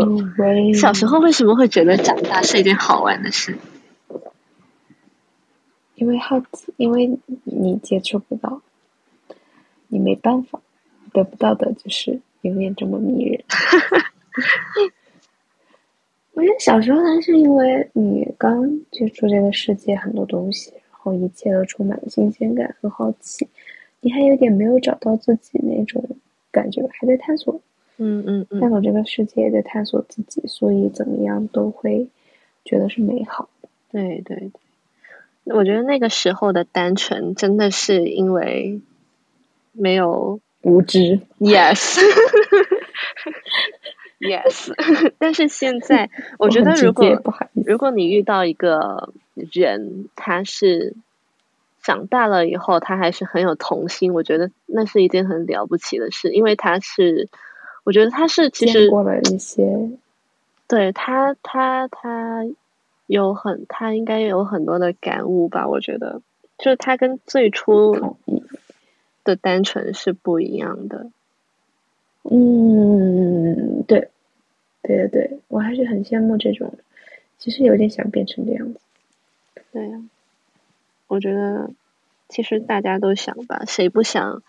[0.73, 3.57] 小时候为什么会觉得长大是一件好玩的事？
[6.01, 8.59] 因为好奇，因为你接触不到，
[9.87, 10.59] 你没办法。
[11.13, 13.43] 得不到的就是永远这么迷人。
[16.33, 23.47] 我觉得小时候还是因为你刚接触这个世界很多东西，然后一切都充满了新鲜感和好奇，
[23.99, 26.03] 你还有点没有找到自己那种
[26.49, 27.61] 感觉，还在探索。
[27.97, 32.07] 嗯嗯嗯，探索这个世界，也在探索自己，所以怎么样都会
[32.65, 33.69] 觉得是美好的。
[33.91, 34.51] 对对对，
[35.45, 38.81] 我觉得那个时候的单纯，真的是因为
[39.71, 41.21] 没有无知。
[41.39, 41.99] Yes。
[44.21, 44.71] Yes，
[45.17, 47.23] 但是现在 我觉得，如果
[47.65, 50.93] 如果你遇到一个人，他是
[51.81, 57.29] 长大了以后，他还是很有童心，我觉得那是一件很了不起的事，因为他是，
[57.83, 59.89] 我觉得他是其实过了一些，
[60.67, 62.45] 对他他他
[63.11, 66.21] 有很他应该有很多的感悟吧，我觉得，
[66.57, 68.15] 就是他跟最初
[69.25, 71.11] 的单纯是不一样的。
[72.23, 74.11] 嗯，对，
[74.81, 76.73] 对对对，我还是很羡慕这种，
[77.37, 78.79] 其实有点想变成这样子。
[79.73, 80.01] 对呀，
[81.07, 81.69] 我觉得
[82.29, 84.41] 其实大家都想吧，谁不想，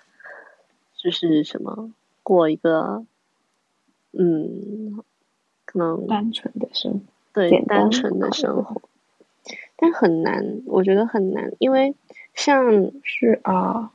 [0.96, 3.04] 就是什么过一个，
[4.12, 5.02] 嗯，
[5.64, 7.00] 可能单纯的生活，
[7.32, 8.82] 对，单纯的生活，
[9.76, 11.94] 但很难，我觉得很难，因为
[12.34, 13.90] 像是啊，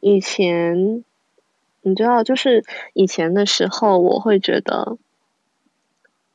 [0.00, 1.04] 以前。
[1.82, 2.62] 你知道，就是
[2.92, 4.98] 以前的时候，我会觉得，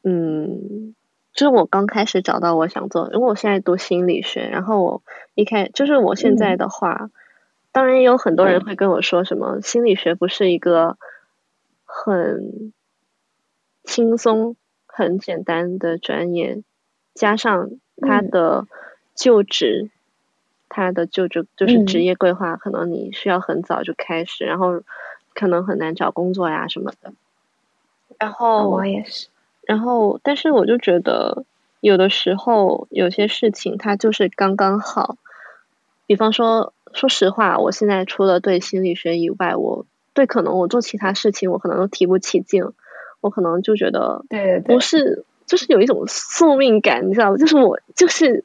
[0.01, 0.95] 嗯，
[1.33, 5.03] 就是我刚开始找到我想做，因为我现在读心理学，然后我
[5.35, 7.11] 一开，就是我现在的话，嗯、
[7.71, 10.97] 当然也有很多人会跟我说什么，心理学不是一个
[11.83, 12.73] 很
[13.83, 14.55] 轻松、
[14.95, 16.63] 很简单的专业，
[17.13, 18.65] 加上他的
[19.13, 19.89] 就职，
[20.69, 24.81] 他、嗯、的就职就是职业规划，可能你需要很早就开始，然后。
[25.37, 27.11] 可能很难找工作呀什么的，
[28.17, 29.27] 然后我也是，
[29.63, 31.43] 然后但是我就觉得
[31.81, 35.17] 有的时候有些事情它就是刚刚好，
[36.05, 42.71] 比方说，说实话，我现在除了对心理学以外，我对可能我做其他事情我可能都提不起劲，
[43.25, 47.37] 我可能就觉得对，不是，就是有一种宿命感，你知道吗？
[47.37, 48.43] 就是我就是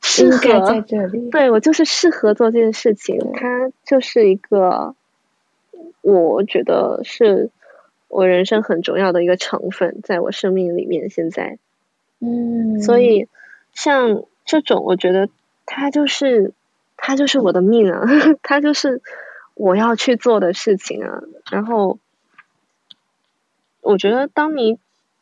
[0.00, 4.94] 适合在这里，对，我就是适合做这件事情，它就是一个。
[6.00, 7.50] 我觉得是
[8.08, 11.10] 我人生很重要的一个成分，在我生命里面。
[11.10, 11.58] 现在，
[12.18, 13.28] 嗯，所以
[13.72, 15.28] 像这种，我觉得
[15.64, 16.54] 它就是
[16.96, 18.02] 它就是我的命啊，
[18.42, 19.00] 它就是
[19.54, 21.22] 我要去做的事情啊。
[21.52, 22.00] 然后，
[23.82, 24.78] 我觉得当你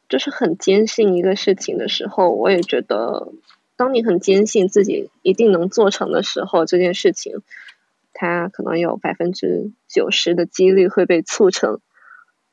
[0.08, 3.32] 就是很坚信一个事情的时候，我也觉得，
[3.76, 7.42] 当你很坚信自己一定能做成的时候，这件事情。
[8.12, 11.80] 它可能有百分之九十的几率会被促成，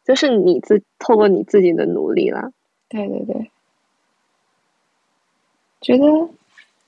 [0.06, 2.54] 就是你自透过你自己的努力啦。
[2.88, 3.52] 对对对，
[5.82, 6.30] 觉得，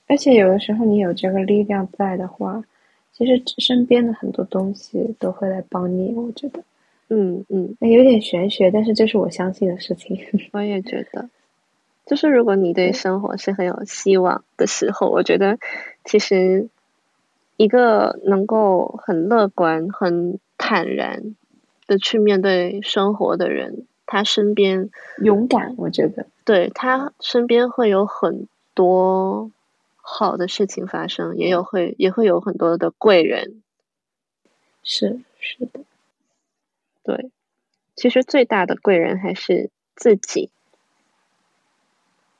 [0.06, 2.64] 而且有的时候你有这个力量在的话，
[3.12, 6.14] 其实身边的很多东西都会来帮你。
[6.14, 6.62] 我觉得，
[7.10, 10.18] 嗯嗯，有点玄学，但是这是我相信的事情。
[10.52, 11.28] 我也觉得，
[12.06, 15.58] 就是如果你对生活是很有希望的时候，我觉得
[16.04, 16.68] 其实。
[17.56, 21.36] 一个能够很乐观、很坦然
[21.86, 29.50] 的去面对生活的人，他身边勇敢，我觉得，对，他身边会有很多
[29.96, 33.60] 好的事情发生，也有会也会有很多的贵人。
[34.82, 35.80] 是是的，
[37.02, 37.30] 对，
[37.96, 40.50] 其实最大的贵人还是自己，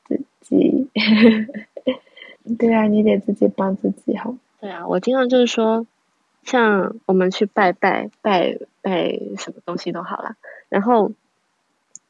[0.05, 0.89] 自己，
[2.59, 4.35] 对啊，你得自己帮自己好。
[4.61, 5.87] 对啊，我经常就是说，
[6.43, 10.37] 像我们去拜拜拜拜什么东西都好啦。
[10.69, 11.13] 然后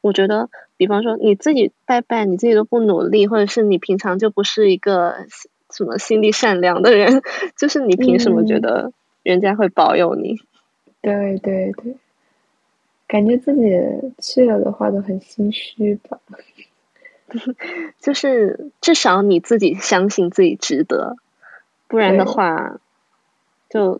[0.01, 5.25] 我觉得，比方说你自己拜拜，你自己都不努力，或者是你平常就不是一个
[5.71, 7.21] 什么心地善良的人，
[7.57, 8.91] 就是你凭什么觉得
[9.23, 10.33] 人家会保佑你？
[10.33, 10.39] 嗯、
[11.01, 11.95] 对对对，
[13.11, 13.69] 感觉自己
[14.19, 16.17] 去了的话都很心虚吧。
[17.99, 21.17] 就是至少你自己相信自己值得。
[21.89, 22.79] 不然的话，
[23.69, 23.99] 就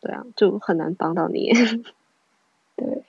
[0.00, 1.52] 对啊，就很难帮到你。
[2.74, 3.04] 对，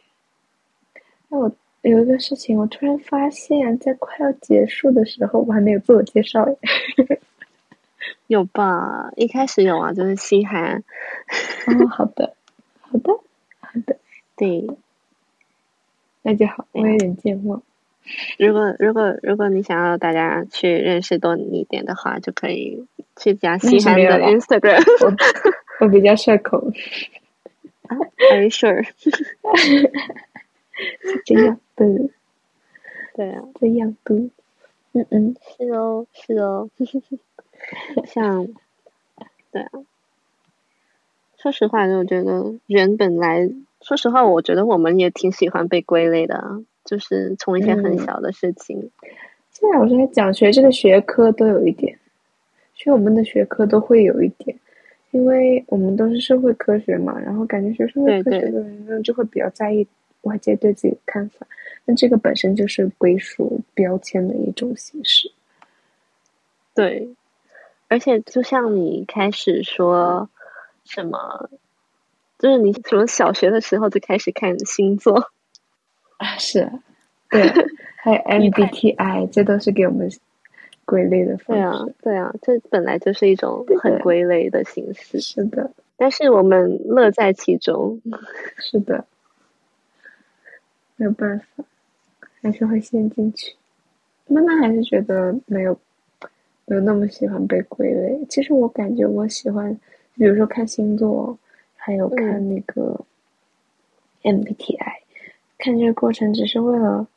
[1.29, 1.51] 那我
[1.81, 6.47] 有一个事情，我突然发现，在快要结束的时候，我还没有自我介绍。
[8.27, 9.11] 有吧？
[9.15, 10.83] 一开始有啊，就是西涵。
[11.65, 12.35] 哦，好的，
[12.79, 13.13] 好的，
[13.59, 13.97] 好的，
[14.41, 14.67] 对，
[16.23, 16.65] 那就好。
[16.71, 17.61] 我有点健忘。
[18.39, 24.81] 如果如果如果你想要大家去认识多你一点的话，就可以去加西涵的 Instagram。
[25.05, 26.73] 我，我比较社恐。
[28.31, 28.83] Are you sure？
[31.23, 31.85] 这样的。
[33.13, 34.15] 对啊，这样的。
[34.93, 36.67] 嗯嗯，是哦，是哦。
[38.07, 38.47] 像，
[39.51, 39.69] 对啊。
[41.37, 43.47] 说实话，就觉得人本来
[43.81, 48.77] 说实话，我觉得我们也挺喜欢被归类的，就是从一些很小的事情。
[48.77, 48.91] 嗯、
[49.51, 51.97] 现在我觉得讲学这个学科都有一点，
[52.75, 54.55] 学我们的学科都会有一点，
[55.09, 59.87] 因为我们都是社会科学嘛，然后感觉学社会科学的人呢就会比较在意
[60.21, 61.47] 外界对自己的看法，
[61.85, 65.31] 那这个本身就是归属标签的一种形式。
[66.75, 67.09] 对，
[67.87, 70.29] 而且就像你开始说
[70.85, 71.49] 什么。
[72.41, 75.29] 就是你从小学的时候就开始看星座
[76.17, 76.25] 啊？
[76.39, 76.71] 是，
[77.29, 77.43] 对，
[77.97, 80.09] 还有 MBTI，这都是给我们
[80.83, 81.61] 归类的方式。
[81.61, 85.19] 对啊，对啊，这本来就是一种很归类的形式。
[85.21, 88.01] 是的，但是我们乐在其中。
[88.57, 89.05] 是的，
[90.95, 91.63] 没有办法，
[92.41, 93.53] 还是会陷进去。
[94.25, 95.77] 妈妈还是觉得没有
[96.65, 98.25] 没有那么喜欢被归类。
[98.27, 99.79] 其实我感觉我喜欢，
[100.15, 101.37] 比如说看星座。
[101.83, 103.03] 还有看那个
[104.21, 105.01] MBTI，嗯，
[105.57, 107.07] 看这个过程只是为了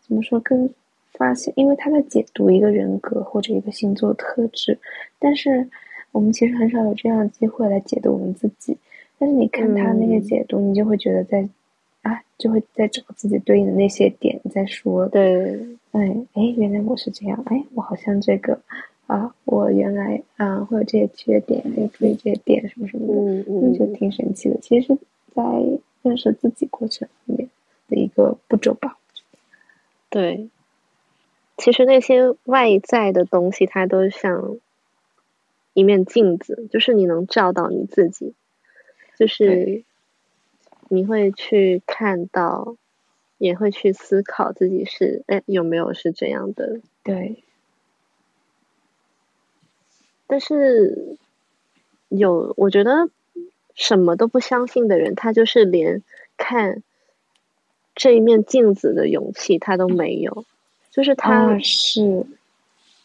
[0.00, 0.68] 怎么说，更
[1.12, 4.76] 发现，因为他在解读一个人格或者一个星座特质，
[5.20, 5.68] 但是
[6.10, 8.76] 我们其实很少有这样的机会来解读我们自己。
[9.20, 11.48] 但是你看他那个解读，嗯，你就会觉得在
[12.02, 15.54] 啊，就会在找自己对应的那些点在说，对，
[15.92, 18.60] 哎哎，原来我是这样，哎，我好像这个。
[19.08, 24.58] 啊，我原来啊会有这些缺点，还有注意这些点什么什么的，嗯嗯，那就挺神奇的。
[24.60, 24.98] 其实是
[25.34, 25.42] 在
[26.02, 27.48] 认识自己过程里面
[27.88, 28.98] 的一个步骤吧。
[30.10, 30.50] 对，
[31.56, 34.58] 其实那些外在的东西，它都像
[35.72, 38.34] 一面镜子，就是你能照到你自己，
[39.18, 39.84] 就是
[40.90, 42.76] 你会去看到，
[43.38, 46.82] 也会去思考自己是哎有没有是这样的。
[47.02, 47.42] 对。
[50.30, 51.16] 但是，
[52.08, 53.08] 有我觉得
[53.74, 56.02] 什么都不相信的人，他就是连
[56.36, 56.82] 看
[57.94, 60.44] 这一面镜子的勇气他都没有。
[60.90, 62.26] 就是他，啊、是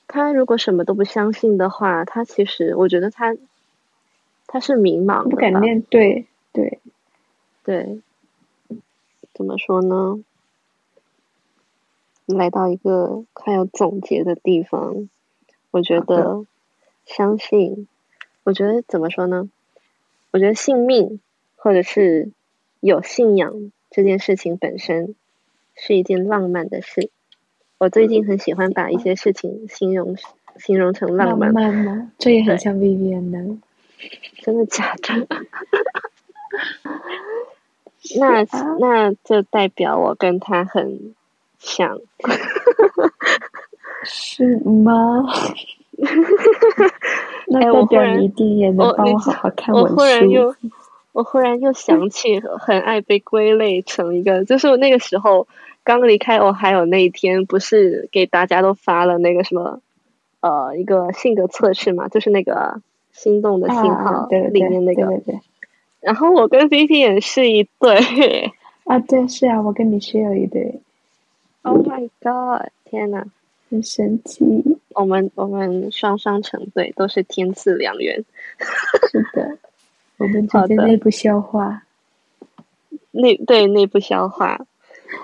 [0.05, 3.37] 他如果什么都不相信的话，他其实我觉得他
[4.45, 6.79] 他是迷茫的，不敢面对，对
[7.63, 8.01] 对，
[9.33, 10.21] 怎么说呢？
[12.25, 15.07] 来到一个快要总结的地方，
[15.71, 16.45] 我觉得。
[17.05, 17.87] 相信，
[18.43, 19.49] 我觉得怎么说呢？
[20.31, 21.19] 我觉得信命
[21.55, 22.31] 或者是
[22.79, 25.15] 有信仰这件事情本身
[25.75, 27.11] 是一件浪漫的事。
[27.77, 30.15] 我最近很喜欢把一些事情形容
[30.57, 31.53] 形容成浪漫。
[31.53, 32.11] 浪漫吗？
[32.17, 33.59] 这也很像 Vivian 呢。
[34.41, 35.27] 真的假的？
[38.19, 38.43] 那
[38.79, 41.13] 那就代表我跟他很
[41.59, 41.99] 像。
[44.03, 45.25] 是吗？
[47.47, 49.93] 那代表你一定也能帮我好好看我书。
[49.93, 50.55] 我忽然又，
[51.11, 55.47] 我忽然又想起，很爱被归类成一个，就是我那个时候
[55.83, 59.79] 刚离开我，还有那一天，不是给大家都发了那个什么，
[60.41, 62.81] 呃，一个性格测试嘛，就是那个
[63.11, 65.03] 心动的信号里面那个。
[65.03, 65.39] 啊、对，对，对，对对。
[66.01, 68.51] 然后我跟 Vivian 是一对。
[68.85, 70.79] 啊，对，是啊，我跟你是有一对。
[71.61, 72.67] Oh my god！
[72.83, 73.23] 天呐，
[73.69, 74.72] 很神奇。
[74.95, 78.23] 我们我们双双成对，都是天赐良缘。
[79.11, 79.57] 是的，
[80.17, 81.83] 我们只是内部消化。
[83.11, 84.65] 内对内部消化，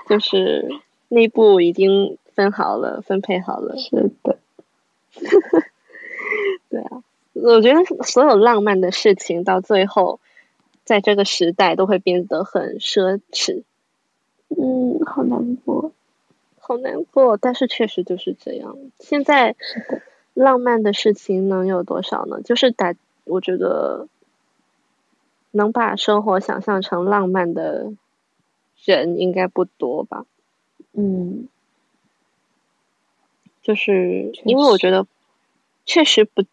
[0.08, 0.68] 就是
[1.08, 3.76] 内部已经分好了，分配好了。
[3.76, 4.38] 是的。
[6.70, 7.02] 对啊，
[7.32, 10.20] 我觉得所有浪漫的事情到最后，
[10.84, 13.64] 在这个时代都会变得很奢侈。
[14.48, 15.92] 嗯，好难过。
[16.70, 18.76] 好难过，但是确实就是这样。
[19.00, 19.56] 现在
[20.34, 22.40] 浪漫的事情能有多少呢？
[22.42, 22.94] 就是打，
[23.24, 24.06] 我觉得
[25.50, 27.92] 能把生活想象成浪漫的
[28.84, 30.26] 人应该不多吧。
[30.92, 31.48] 嗯，
[33.62, 35.08] 就是因为我觉得
[35.84, 36.44] 确实不，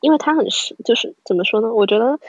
[0.00, 1.72] 因为他很实，就是怎么说呢？
[1.72, 2.20] 我觉得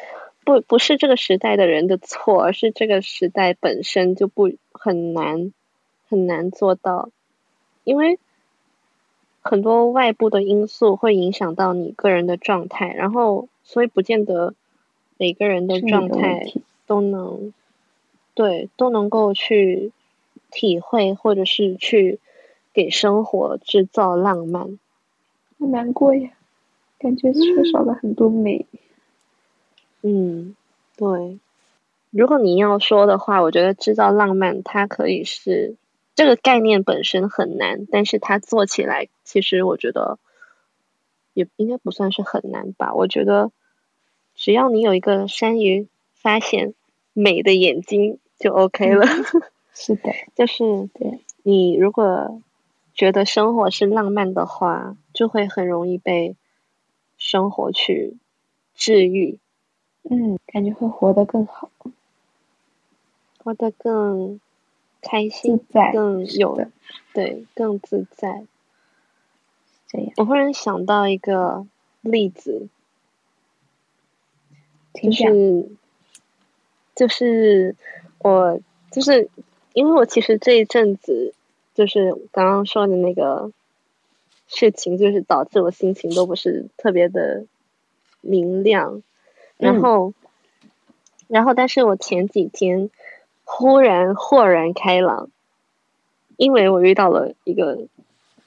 [0.45, 5.51] 不不是这个时代的人的错，而是这个时代本身就不很难。
[6.14, 7.09] 很难做到，
[7.84, 8.20] 因为
[9.41, 14.53] 很多外部的因素会影响到你个人的状态，然后所以不见得
[15.18, 16.53] 每个人的状态
[16.86, 17.51] 都能
[18.36, 19.91] 对都能够去
[20.51, 22.20] 体会，或者是去
[22.74, 24.78] 给生活制造浪漫。
[25.57, 26.30] 好难过呀，
[26.99, 28.68] 感觉缺少了很多美。
[30.03, 30.55] 嗯，
[30.95, 31.39] 对。
[32.11, 35.74] 如果你要说的话，我觉得制造浪漫，它可以是。
[36.16, 40.20] 这个概念本身很难，但是它做起来，其实我觉得
[41.34, 42.93] 也应该不算是很难吧。
[42.93, 43.51] 我觉得
[44.36, 46.74] 只要你有一个善于发现
[47.14, 49.05] 美的眼睛就 OK 了。
[49.05, 49.41] 嗯、
[49.74, 52.41] 是的，就是对你如果
[52.93, 56.36] 觉得生活是浪漫的话，就会很容易被
[57.18, 58.18] 生活去
[58.76, 59.39] 治愈。
[60.03, 61.72] 嗯，感觉会活得更好，
[63.39, 64.39] 活得更
[65.04, 66.72] 开心，自在，更有的，
[67.14, 68.45] 对，更自在。
[69.88, 71.68] 这样，我忽然想到一个
[72.01, 72.68] 例子，
[74.93, 75.70] 就是
[76.95, 77.76] 就是
[78.20, 78.60] 我
[78.91, 79.30] 就是
[79.74, 81.34] 因为我其实这一阵子
[81.76, 83.51] 就是刚刚说的那个
[84.47, 87.45] 事情，就是导致我心情都不是特别的
[88.22, 89.04] 明亮。
[89.58, 90.14] 然后，嗯、
[91.28, 92.89] 然后，但是我前几天
[93.56, 95.30] 忽然豁然开朗，
[96.38, 97.88] 因为我遇到了一个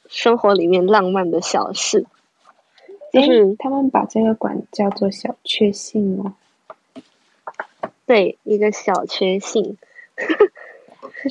[0.08, 2.06] 生活里面浪漫的小事，
[3.12, 6.34] 就是他们把这个管叫做小确幸哦？
[8.04, 9.78] 对，一个小确幸，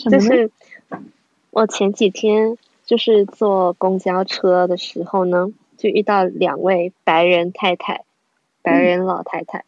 [0.10, 0.52] 就是
[1.52, 8.06] 我前几天就是坐公交车的时候呢，就遇到两位白人太太，
[8.62, 9.60] 白人老太太。
[9.60, 9.64] 嗯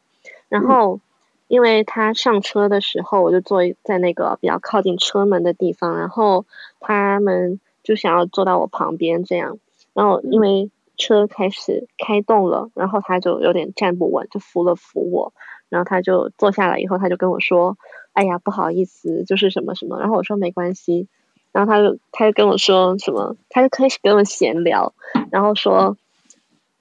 [0.50, 1.02] 然后，
[1.48, 6.46] 因为他上车的时候，我就坐在那个比较靠近车门的地方，然后
[6.80, 9.58] 他们就想要坐到我旁边这样。
[9.94, 15.34] 然后因为车开始开动了，然后他就有点站不稳，就扶了扶我。
[15.70, 17.78] 然后他就坐下来以后，他就跟我说
[18.14, 21.08] ：“哎呀，不好意思，就是什么什么。”然后我说：“没关系。”
[21.52, 24.94] 然后他就他就跟我说什么，他就开始跟我闲聊，
[25.32, 25.98] 然后说。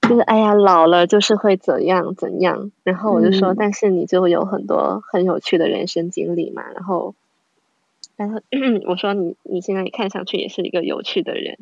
[0.09, 7.15] 就是哎呀，老了就是会怎样怎样，然后我就说，嗯、但是你就有很多很有趣的人生经历嘛，然后，
[8.17, 8.41] 然后
[8.87, 11.59] 我说你你现在看上去也是一个有趣的人，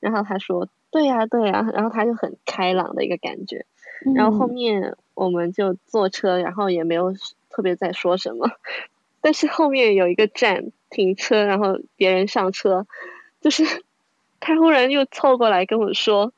[0.00, 3.66] 然后他说对呀、啊、对呀、啊，然后他就很开朗的一个感觉，
[4.14, 7.12] 然后后面我们就坐车，然后也没有
[7.50, 8.50] 特别在说什么，
[9.20, 12.86] 但是后面有一个站停车，然后别人上车，
[13.40, 13.64] 就是
[14.40, 16.32] 他忽然又凑过来跟我说。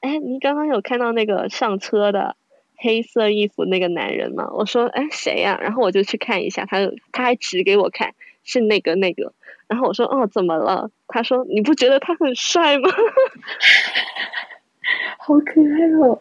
[0.00, 2.36] 哎，你刚刚有看到那个上车的
[2.76, 4.48] 黑色衣服那个男人吗？
[4.52, 5.58] 我说，哎，谁呀？
[5.60, 9.32] 然后我就去看一下，他就他还指给我看，是那个那个。
[9.68, 10.90] 然后我说，哦，怎么了？
[11.08, 12.88] 他说，你不觉得他很帅吗？
[15.18, 16.20] 好可爱哦！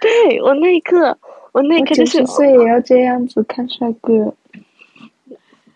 [0.00, 1.16] 对，我那一刻，
[1.52, 4.34] 我那一刻就是九十岁也要这样子看帅哥。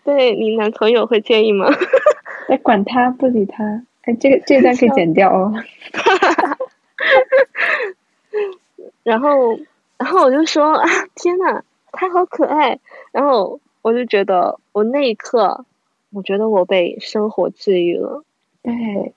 [0.03, 1.67] 对，你男朋友会介意吗？
[2.49, 3.63] 哎，管他，不理他。
[4.01, 5.53] 哎，这个这段可以剪掉哦。
[9.09, 9.59] 然后，
[9.97, 10.85] 然后我就说啊，
[11.15, 12.79] 天呐，他好可爱。
[13.11, 15.65] 然后我就觉得，我那一刻，
[16.11, 18.23] 我觉得我被生活治愈了。
[18.61, 19.13] 对，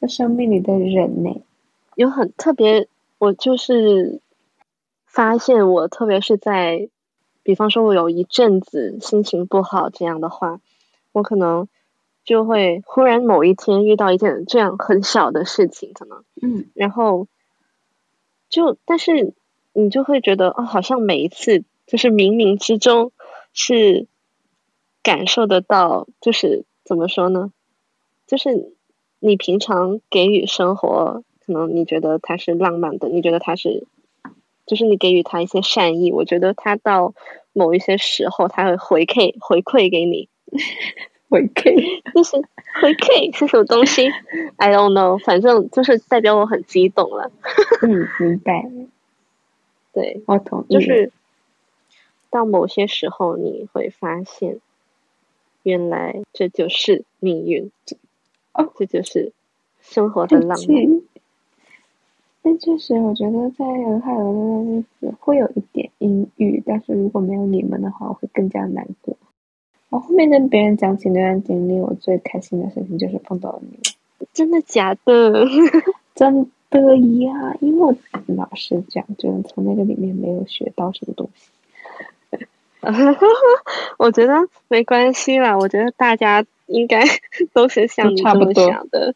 [0.00, 1.42] 这生命里的人呢，
[1.96, 2.86] 有很特别。
[3.18, 4.20] 我就是
[5.06, 6.88] 发现，我特别是在，
[7.42, 10.60] 比方说，我有一阵子心情不好这样的话，
[11.10, 11.66] 我可能。
[12.24, 17.26] 就会忽然某一天遇到一件这样很小的事情，可能，嗯，然后
[18.52, 19.32] 就但是
[19.72, 23.10] 你就会觉得哦，好像每一次就是冥冥之中
[23.54, 24.06] 是
[25.02, 27.50] 感受得到，就是怎么说呢？
[28.26, 28.74] 就是
[29.18, 33.86] 你平常给予生活，可能你觉得它是浪漫的，你觉得它是，
[34.66, 37.14] 就是你给予他一些善意，我觉得他到
[37.54, 40.28] 某一些时候，他会回馈回馈给你。
[41.32, 41.74] 回 K，，
[42.14, 42.36] 就是
[42.82, 44.06] 回 K 是什么东西
[44.56, 47.32] ？I don't know，反正就是代表我很激动了。
[47.80, 48.70] 嗯，明白。
[49.94, 50.74] 对，我同意。
[50.74, 51.10] 就是
[52.28, 54.60] 到某些时候，你会发现，
[55.62, 57.70] 原来这就是命运。
[58.52, 59.32] 哦，这就是
[59.80, 61.02] 生活的浪漫。
[62.42, 69.16] 但确实，我觉得在俄亥俄的日子会有一点阴郁，但是如果没有你们的话，我会更加难过。
[69.92, 73.78] 我后面跟别人讲起那段经历，我最开心的事情就是碰到了你。
[74.32, 75.44] 真的假的？
[76.16, 77.54] 真的呀！
[77.60, 77.94] 因为我
[78.34, 81.50] 老实讲，就是从那个里面没有学到什么东西。
[83.98, 84.32] 我觉得
[84.68, 87.04] 没关系啦，我觉得大家应该
[87.52, 89.14] 都是像你这么想的。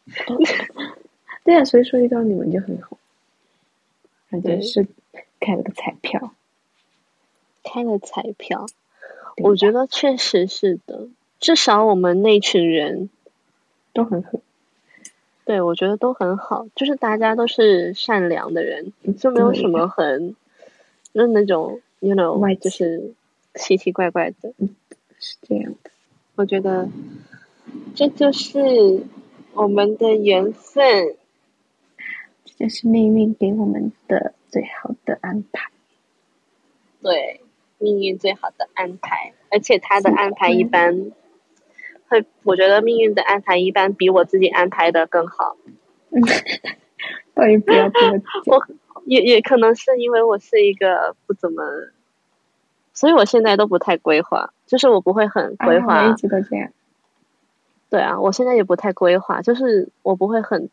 [1.43, 2.97] 对啊，所以说遇到你们就很好。
[4.29, 4.85] 感觉是
[5.39, 6.33] 开了个彩票，
[7.63, 8.67] 开了彩票。
[9.37, 11.07] 我觉得确实是的，
[11.39, 13.09] 至少我们那群人
[13.93, 14.39] 都很好。
[15.45, 20.35] 对，我觉得都很好，就是大家都是善良的人，就没有什么很
[21.13, 23.13] 就是那种，you know，就是
[23.55, 24.53] 奇奇怪怪的。
[25.19, 25.91] 是这样的，
[26.35, 26.89] 我觉得
[27.95, 29.03] 这就是
[29.53, 31.15] 我们的缘分，
[32.45, 35.71] 这就是命运给我们的最好的安排。
[37.01, 37.41] 对。
[37.77, 41.11] 命运最好的安排，而且他的安排一般
[42.07, 45.57] 会，我觉得命运的安排一般比我自己安排的更好。
[47.35, 48.65] 倒也不要这么我
[49.05, 51.63] 也也可能是因为我是一个不怎么，
[52.93, 55.95] 所以我现在都不太规划，就是我不会很规划。
[55.97, 56.71] 啊，我一直都这样。
[57.89, 60.69] 对啊，我现在也不太规划，就是我不会很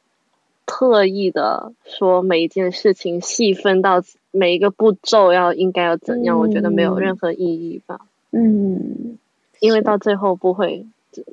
[0.66, 8.00] 特意的说每一件事情细分到每一个步骤要应该要怎样，嗯、我觉得没有任何意义吧。
[8.30, 9.18] 嗯，
[9.60, 10.86] 因为到最后不会，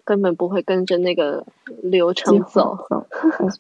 [0.04, 1.46] 根本不会跟着那个
[1.82, 3.08] 流程走，走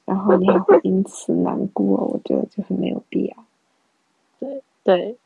[0.05, 3.36] 然后你还会因此难过，我觉得就是没有必要。
[4.39, 5.17] 对对，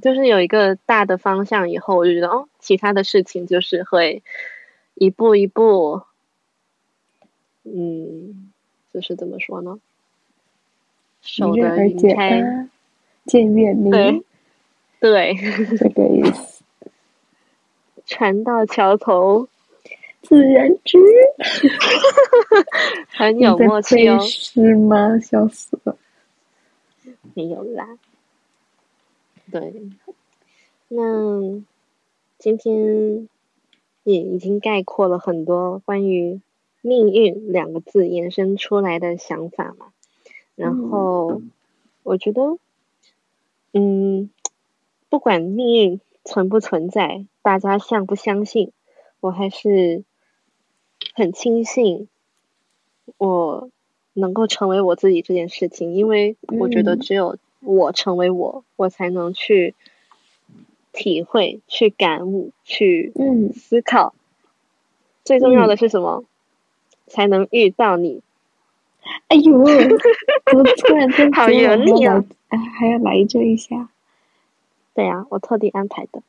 [0.00, 4.22] 就是有一个大的方向以后，我就觉得哦，其他的事情就是会
[4.94, 6.02] 一步一步。
[7.64, 8.50] 嗯，
[8.92, 9.78] 就是怎么说呢？
[11.20, 12.68] 守得云开
[13.26, 14.22] 见月明，对，
[15.00, 15.34] 对，
[15.76, 16.62] 这个意思。
[18.06, 19.48] 船到桥头
[20.22, 20.98] 自然直，
[23.14, 24.18] 很有默契哦。
[24.20, 25.18] 是吗？
[25.18, 25.96] 笑死了。
[27.34, 27.98] 没有啦。
[29.50, 29.74] 对，
[30.88, 31.60] 那
[32.38, 33.28] 今天
[34.04, 36.40] 也已经概括了很多关于。
[36.88, 39.92] 命运两个字延伸出来的想法嘛，
[40.56, 41.42] 然后
[42.02, 42.58] 我觉得，
[43.72, 44.30] 嗯，
[45.10, 48.72] 不管命运存不存在，大家相不相信，
[49.20, 50.02] 我还是
[51.14, 52.08] 很庆幸
[53.18, 53.70] 我
[54.14, 59.74] 能够成为我自己这件事情，因为我觉得只有我成为我，我才能去
[60.92, 63.12] 体会、去感悟、去
[63.54, 64.14] 思考。
[65.24, 66.24] 最重要的是什么？
[67.08, 68.22] 才能遇到你。
[69.28, 69.64] 哎呦，
[70.46, 72.24] 怎么突然间好油腻啊！
[72.48, 73.88] 哎，还要来这一下。
[74.94, 76.22] 对呀、啊，我特地安排的。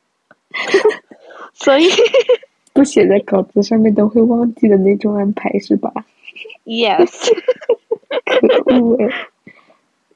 [1.54, 1.88] 所以
[2.72, 5.92] 不写在稿子上面都会忘记的那种安排是吧
[6.64, 7.32] ？Yes。
[8.24, 9.28] 可恶哎！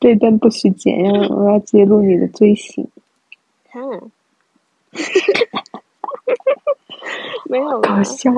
[0.01, 1.29] 这段不许剪啊！
[1.31, 2.89] 我要揭露你的罪行。
[3.71, 3.81] 哈。
[7.51, 8.31] 没有搞笑，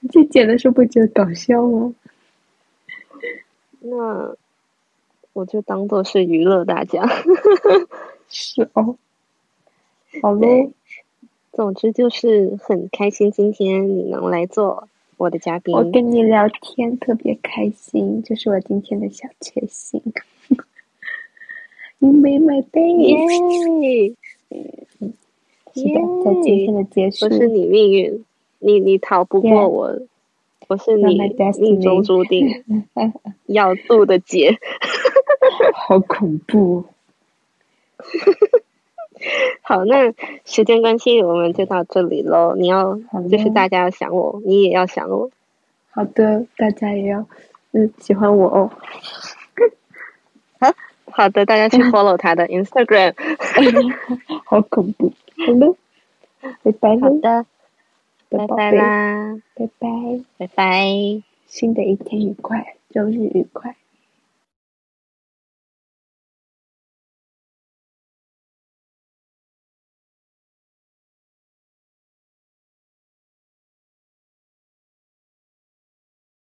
[0.00, 1.94] 你在剪的时候不觉得搞笑吗？
[3.80, 4.34] 那
[5.32, 7.06] 我就当做是娱乐大家。
[8.28, 8.96] 是哦，
[10.22, 10.72] 好嘞。
[11.52, 15.74] 总之就是很开心，今天你能来做我的嘉宾。
[15.74, 20.02] 我跟你聊天特别开心，这、就是我今天的小确幸。
[21.98, 24.14] You made my day！
[24.50, 25.14] 嗯，
[25.76, 28.24] 是的，在今天的结束，不是你命运。
[28.58, 29.98] 你你逃不过我
[30.66, 31.18] 我是你
[31.60, 32.64] 命中注定
[33.46, 34.58] 要渡的劫，
[35.86, 36.84] 好恐怖。
[39.62, 40.12] 好，那
[40.44, 42.54] 时间关系，我们就到这里喽。
[42.56, 42.98] 你要
[43.30, 45.30] 就是大家要想我，你也要想我。
[45.90, 47.26] 好的，大家也要
[47.72, 48.70] 嗯喜欢我哦。
[50.58, 50.72] 好
[51.10, 53.14] 好的，大家去 follow 他的 Instagram。
[54.44, 55.12] 好恐怖，
[55.44, 55.76] 好的，
[56.62, 56.98] 拜拜。
[56.98, 57.46] 好的。
[58.28, 59.36] 拜拜啦！
[59.54, 59.88] 拜拜，
[60.36, 63.76] 拜拜，新的一天愉快，周日愉快。